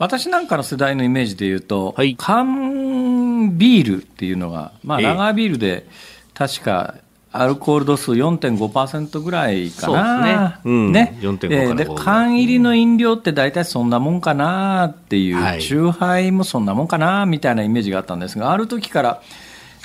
[0.01, 2.15] 私なんかの世代のイメージで言うと、はい。
[2.17, 5.05] 缶ビールっていうのが、まあ、ええ。
[5.05, 5.85] ラガービールで
[6.33, 6.95] 確か
[7.31, 10.55] アルコール度数4.5%ぐらいかな、そうですね。
[10.65, 10.91] うん。
[10.91, 11.19] ね。
[11.21, 11.75] 4.5ええ。
[11.75, 15.61] でかな缶入りの飲料って大体そんなもんかなっていう、はい。
[15.61, 19.21] チューハイもそんなもんかなみたいなイメージがあったんですが、ある時から、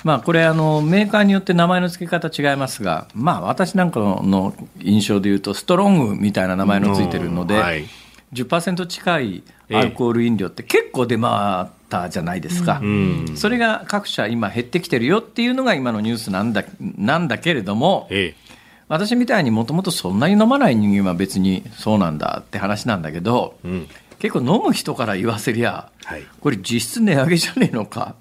[0.02, 7.60] まあ、これあの、メーカーによって名前の付け方違いますが、まあ、私なんかの印象で言うと、ストロングみたいな名前のついてるので、うん。
[7.60, 7.84] はい
[8.32, 12.82] 10%近いアルコール飲料って結構出回ったじゃないですか、
[13.34, 18.34] それが各社今減ってきてるよっていうのが今のニュースなんだなんだけれども、え
[18.88, 23.58] 私みたいにもともとそんなに飲まない人間は別にそうなんだって話なんだけど、
[24.18, 26.22] 結構飲む人から言わせりゃ、はい。
[26.40, 28.14] これ実質値上げじゃねえのか。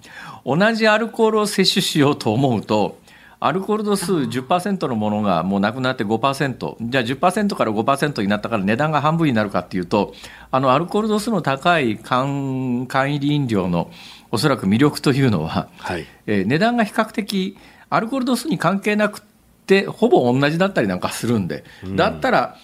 [0.45, 2.99] 同じアルコールを摂取しようと思うと
[3.45, 10.15] アルコール度数10%のものがもうなくなって5%じゃあ10%から5%になったから値段が半分になるかっていうと
[10.49, 13.91] あのアルコール度数の高い缶缶入り飲料の
[14.31, 16.05] おそらく魅力というのは、はい。
[16.25, 17.55] えー値段が比較的
[17.89, 19.21] アルコール度数に関係なく
[19.67, 21.63] てほぼ同じだったりなんかするんで、
[21.95, 22.57] だったら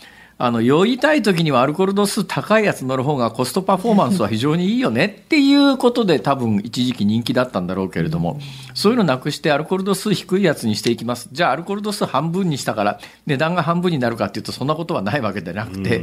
[0.43, 8.39] あの酔いたい時にはアルコール度数高いやつ乗る方がコストパフォーマンスは非常にいいよねっていうことで多分一時期人気だったんだろうけれども、
[8.73, 16.01] そういうのなくしてアルコール度数低いやつにしていきますじゃあアルコール度数半分にしたから値段が半分になるかっていうとそんなことはないわけでなくて、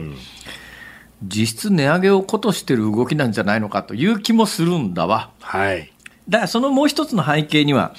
[1.24, 5.32] 実質値上げをことしてる動きなんじゃないのかという気もするんだわ。
[5.40, 5.92] はい。
[6.28, 7.92] だからそのもう一つの背景には、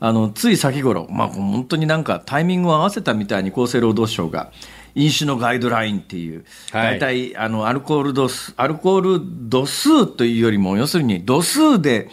[0.00, 4.50] あのつい先頃、まあ本当になんかタイミングを合わせたみたいに厚生労働省が、
[4.96, 6.98] 飲酒のガイドラインっていう、はい。
[6.98, 12.08] 大体あのアルコール度数、アルコール度数というよりも、要するに度数で、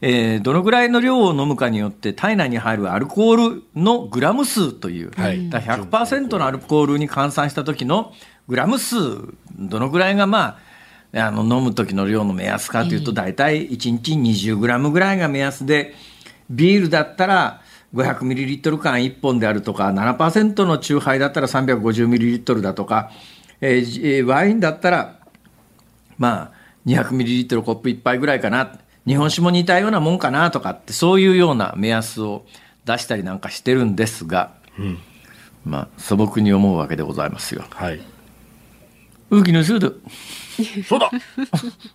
[0.00, 5.48] えーどのぐらいの量を飲むかによって体内に入るアルコールのグラム数という、はい。
[5.48, 8.12] だから100%のアルコールに換算した時の
[8.48, 8.96] グラム数、
[9.56, 10.58] どのぐらいがま
[11.14, 15.94] あ、あの飲む時の量の目安かというと、大体1日20グラムぐらいが目安で、
[16.50, 17.60] ビールだったら
[17.94, 23.10] 500ミリリットル缶1本であるとか、7%の酎ハイだったら350ミリリットルだとか、
[23.60, 25.18] えーワインだったら、
[26.18, 32.44] まあ、200ミリリットルコップ1杯ぐらいかな、日本酒も似たようなもんかなとかって、そういうような目安を
[32.84, 34.52] 出したりなんかしてるんですが、
[35.64, 37.64] まあ、素朴に思うわけでございますよ。
[37.70, 38.00] はい。
[39.30, 39.62] ウキの
[40.86, 41.10] そうだ。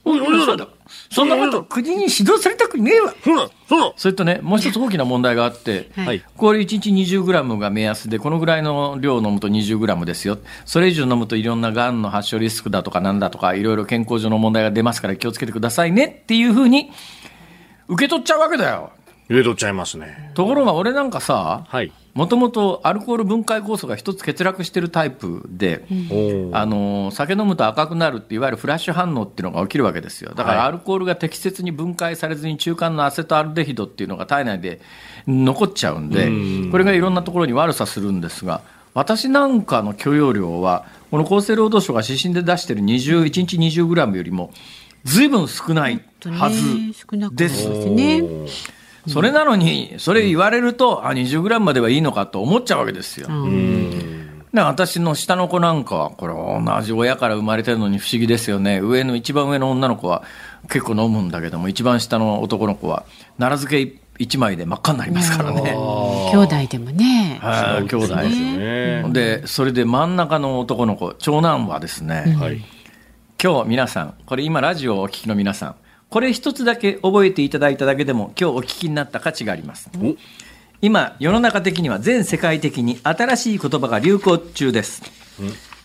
[0.03, 0.67] そ うだそうだ。
[1.11, 3.13] そんなこと国に指導されたくねえわ。
[3.23, 6.23] そうだそうだそれとね、もう一つ大きな問題があって、はい。
[6.37, 10.37] これ1日20グラムが目安で、このぐらいの量を飲むと20グラムですよ。
[10.65, 16.91] それ以上飲むといろんながんの発症リスクだとかなんだとか、いろいろ健康上の問題が出ますから気をつけてくださいねっていうふうに
[17.87, 18.91] 受け取っちゃうわけだよ。
[19.29, 20.31] 入れとっちゃいますね。
[20.35, 21.91] ところが俺なんかさ、はい。
[22.13, 30.33] もともとアルコール分解酵素が一つ欠落してるタイプで、おあの酒飲むと赤くなるっていわゆるフラッシュ反応っていうのが起きるわけですよ。
[30.35, 34.79] だからアルコールが適切に分解されずに中間のアセトアルデヒドっていうのが体内で
[35.27, 38.61] 残っちゃうんでこれがいろんなところに悪さするんですが
[38.93, 44.51] 私なんかの許容量はこの厚生労働省が指針で出してる20 1日20グラムよりも
[45.03, 46.59] ずいぶん少ないはず
[46.93, 47.89] 少なくなりですます。
[47.89, 48.23] ね。
[49.07, 53.27] それなのにそれ言われるとあ20グラムまではいいのかと思っちゃうわけですよ。
[54.53, 58.79] で私の下の子なんかは、これ同じ親から生まれてるのに不思議ですよね。
[58.79, 60.21] 上の、一番上の女の子は
[60.69, 63.03] 結構飲むんだけども、一番下の男の子は、
[63.39, 65.71] 奈良漬け一枚で真っ赤になりますからね。
[66.31, 67.39] 兄弟でもね。
[67.41, 68.15] はい、兄弟。
[68.15, 69.05] ね。
[69.11, 72.63] で、それで真ん中の男の子、長男はですね、はい。
[73.43, 75.75] 今日皆さん、これ今ラジオをお聞きの皆さん、
[76.13, 79.89] これ一つだけ覚えていただいただけでも今日お聞きになった価値があります。
[80.79, 85.01] 今、世の中的には全世界的に新しい言葉が流行中です。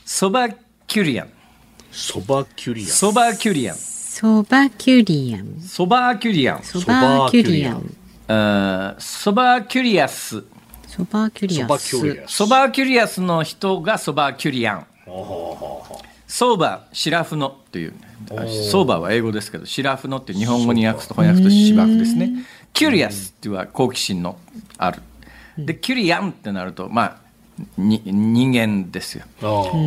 [0.05, 0.51] ソバ
[0.87, 1.29] キュリアン。
[1.91, 2.89] そばキュリア。
[2.89, 3.77] ソバキュリアン。
[3.77, 5.61] ソバキュリアン。
[5.63, 6.63] ソバキュリアン。
[6.63, 7.97] ソバキュリアン。
[8.29, 10.45] あーソバキュリアス。
[10.89, 11.69] ソバキュリそアス。
[11.71, 12.29] ばキュリア。
[12.29, 14.87] ソバキュリアスの人がソバキュリアン。
[16.27, 17.95] sober、シラフのという、
[18.27, 22.33] sober は英語ですけど、シラフのって日本語に訳すと翻訳と芝生ですね。
[22.73, 24.39] curious っていうのは好奇心の
[24.77, 25.03] ある。
[25.59, 27.17] で、キュリアンってなると、まあ、
[27.77, 29.25] に人間ですよ。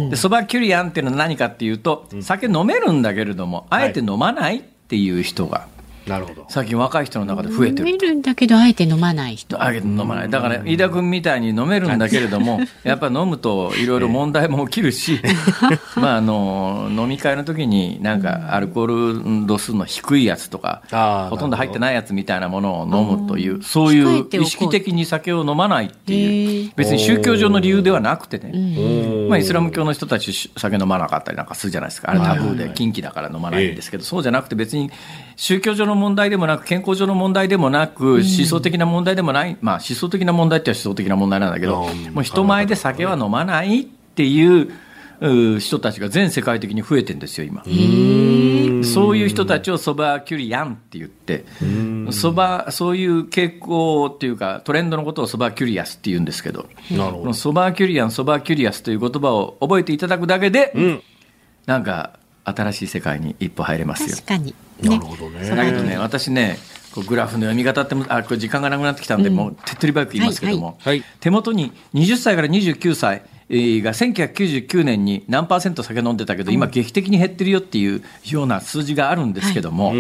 [0.10, 5.68] で、ソバキュリアンっていうのは何かっていうと、酒飲めるんだけれども、あえて飲まないっていう人が、
[6.12, 6.46] なるほど。
[6.50, 8.08] 最近若い人の中で増えてる飲め。
[8.08, 9.64] るんだけど、あえて飲まない人。
[9.64, 10.30] あげて飲まない。
[10.30, 15.22] だから、飯田君みたいに飲めるんだけれども、 やっぱ飲むといろいろ問題も起きるし、
[15.96, 26.70] まあ、あの、飲み会の時になんかアルコール度数の低いやつとかあー、ほとんど入ってないやつみたいなものを飲むという、そういう意識的に酒を飲まないってへいー。
[26.70, 29.30] う、別に宗教上の理由ではなくてね、うん。
[29.30, 32.12] まあ、イスラム教の人たち酒飲まなかったりなんかするじゃないですか。
[32.12, 34.92] あれタブーで禁忌だから飲まないんですけど、そうじゃなくて別に
[35.42, 42.14] 宗教上の問題でもなく、健康上の問題でもなく、思想的な問題でもない、まあ思想的な問題っては思想的な問題なんだけど、うん。
[42.14, 44.72] もう人前で酒は飲まないっていう
[45.20, 47.64] う人たちが全世界的に増えてんですよ、今。
[48.84, 51.44] そういう人たちをソバキュリアンって言って、
[52.12, 57.34] ソバ、そういう傾向っていうか、トレンドのことをソバキュリアスって言うんですけど、ど。
[57.34, 61.02] ソバーキュリアン、ソバーキュリアスという言葉を覚えていただくだけで、ん。
[61.66, 64.16] なんか新しい世界に一歩入れますよ。
[64.16, 65.50] 確かに、なるほどね。
[65.50, 66.58] だけどね、私ね、
[66.94, 71.06] こうグラフの読み方っても、あ、これ時間がなくなってきたんで、もう手っ取り早く言いますけども、はいはい。
[71.20, 79.94] 手元に20歳から29歳えーが1999年に何パーセント酒飲んでたけど、今劇的に減ってるよっていうような数字があるんですけども、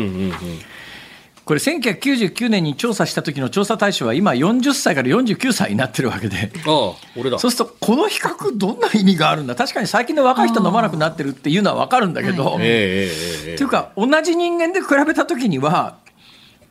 [1.46, 6.52] これ1999年に調査した時の調査対象は今40歳から49歳になってるわけで。
[6.66, 7.40] ああ、俺だ。
[7.40, 15.98] そうすると、この比較、どんな意味があるんだ、確かに最近の若い人飲まなくなってるっていうのは分かるんだけど、ええええええというか、同じ人間で比べたときには、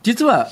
[0.03, 0.49] 実は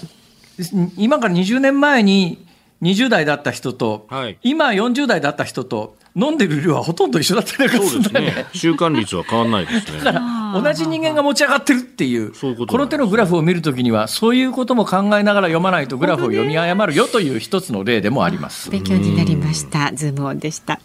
[0.98, 2.46] 今から20年前に
[2.82, 8.36] 20代だった人と、はい今40代だった人と、飲んでる量はほとんど一緒だったりすそうでするんだよね。
[8.44, 8.46] ね。
[8.54, 10.00] 習慣率は変わんないですね。
[10.00, 10.22] だから
[10.54, 18.70] 同じ人間が持ち上がってるっていうそういうこの手のグラフを見るときにはそういうことも考えながら読まないとグラフを読み誤るよという一つの例でもあります。
[18.70, 19.92] 勉強になりました。
[19.94, 20.80] ズームオンでした。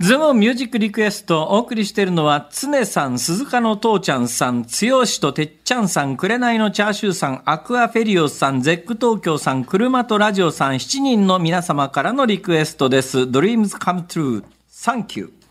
[0.00, 13.20] ズームオンミュージックリクエストお送りしているのは常さん鈴鹿の父ちゃんさん剛とてっちゃんさん紅のチャーシューさんアクアフェリオスさんゼック東京さん車とラジオさん7人の皆様からのリクエストです。
[13.20, 15.43] Dreams come true Thank you はい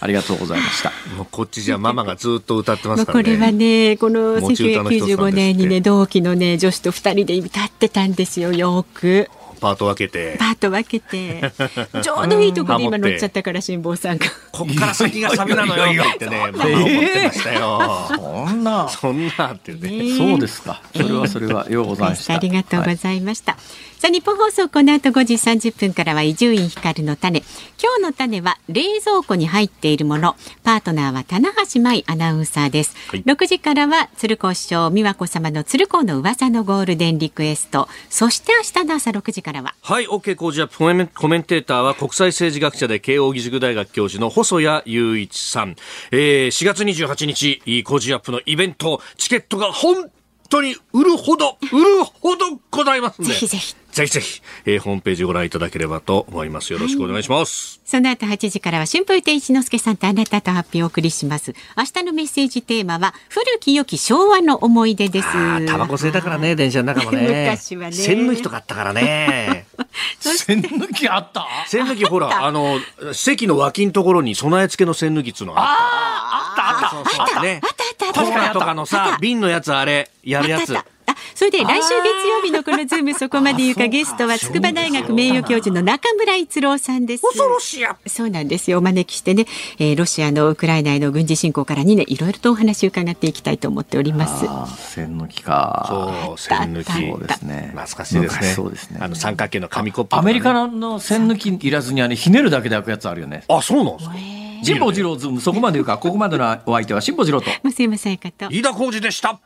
[0.00, 0.92] ありがとうございました。
[1.16, 3.24] もうこっちじゃママがずっと歌ってますからね。
[3.24, 9.28] これはねこの持ち歌の一つなんですって1995年にね同期のね女子と二人で歌ってたんですよよく。
[9.58, 10.36] パート分けて。
[10.38, 11.52] パート分けて。
[12.02, 14.26] ちょうどいいところで今乗っちゃったから辛坊さんが。
[14.52, 16.04] こっから先がサビなのよ。
[16.04, 18.08] って言ってね、ママ怒ってましたよ。
[18.16, 18.88] そんな。
[18.88, 19.90] そんなってね。
[19.90, 20.80] ねそうですか。
[20.96, 22.34] それはそれはようございました。
[22.34, 23.56] ありがとうはいございました。
[23.98, 27.42] さあ、日本放送この後5時30分からは伊集院光の種。
[27.82, 30.36] 今日の種は冷蔵庫に入っているもの。
[30.62, 32.94] パートナーは棚橋舞アナウンサーです。
[33.08, 37.88] はい6時からは鶴子師匠、美和子様の鶴子の噂のゴールデンリクエスト。
[38.08, 39.74] そして明日の朝6時からは。
[39.82, 40.78] はい、OK 工事アップ
[41.12, 45.74] コメンテーターは国際政治学者で慶應義塾大学教授の細谷雄一さん。
[46.12, 50.08] えー、4月28日、工事アップのイベント、チケットが本
[50.48, 53.32] 当に売るほど、売るほどございますんで。
[53.32, 53.74] ぜひぜひ。
[53.92, 56.72] ぜひぜひ、えーホームページご覧いただければと思います。
[56.72, 57.80] よろしくお願いします。
[57.84, 61.54] その後8時からは春風亭一之輔さんとあなたと発表をお送りします。
[61.76, 65.66] 明日のメッセージテーマは古き良き昭和の思い出です。
[65.66, 67.48] タバコ吸えたからね、電車の中もね。
[67.50, 69.66] 昔はね栓抜きとかあったからね。
[70.20, 71.46] 栓抜きあった？
[71.66, 72.78] 栓抜きほら、あの、
[73.12, 76.68] 席の脇のところに備え付けの栓抜きっつうのがあった。
[76.68, 77.14] あったあった。
[77.16, 77.60] そうそうね。
[77.62, 80.60] あったあったあったコーラとかのさ、瓶のやつあれ、やるやつ。
[80.60, 80.92] あったあったあ
[81.38, 87.22] それで来週月曜日のこのズームそこまで言うかゲストは筑波大学名誉教授の中村逸郎さんです。
[87.22, 87.96] 恐ろしや。
[88.08, 88.78] そうなんですよ。
[88.78, 89.46] お招きしてね、
[89.78, 94.46] えーロシアのウクライナへの軍事侵攻から2年、いろいろとお話を伺っていきたいと思っております。
[94.48, 96.90] あー栓抜きかそう、栓抜き。
[96.90, 98.38] そうですね懐かしいですね。
[98.40, 104.16] 昔そうですねあの三角形の紙コップね、アメリカの栓抜きいらずにあれひねるだけで開くやつあるよねあ、そうなんですか。
[104.64, 108.48] 辛坊治郎ズームそこまで言うかここまでのお相手は辛坊治郎ともうすいませんかと。
[108.50, 109.38] 飯田浩二でした。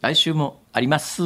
[0.00, 1.22] 来週もあります、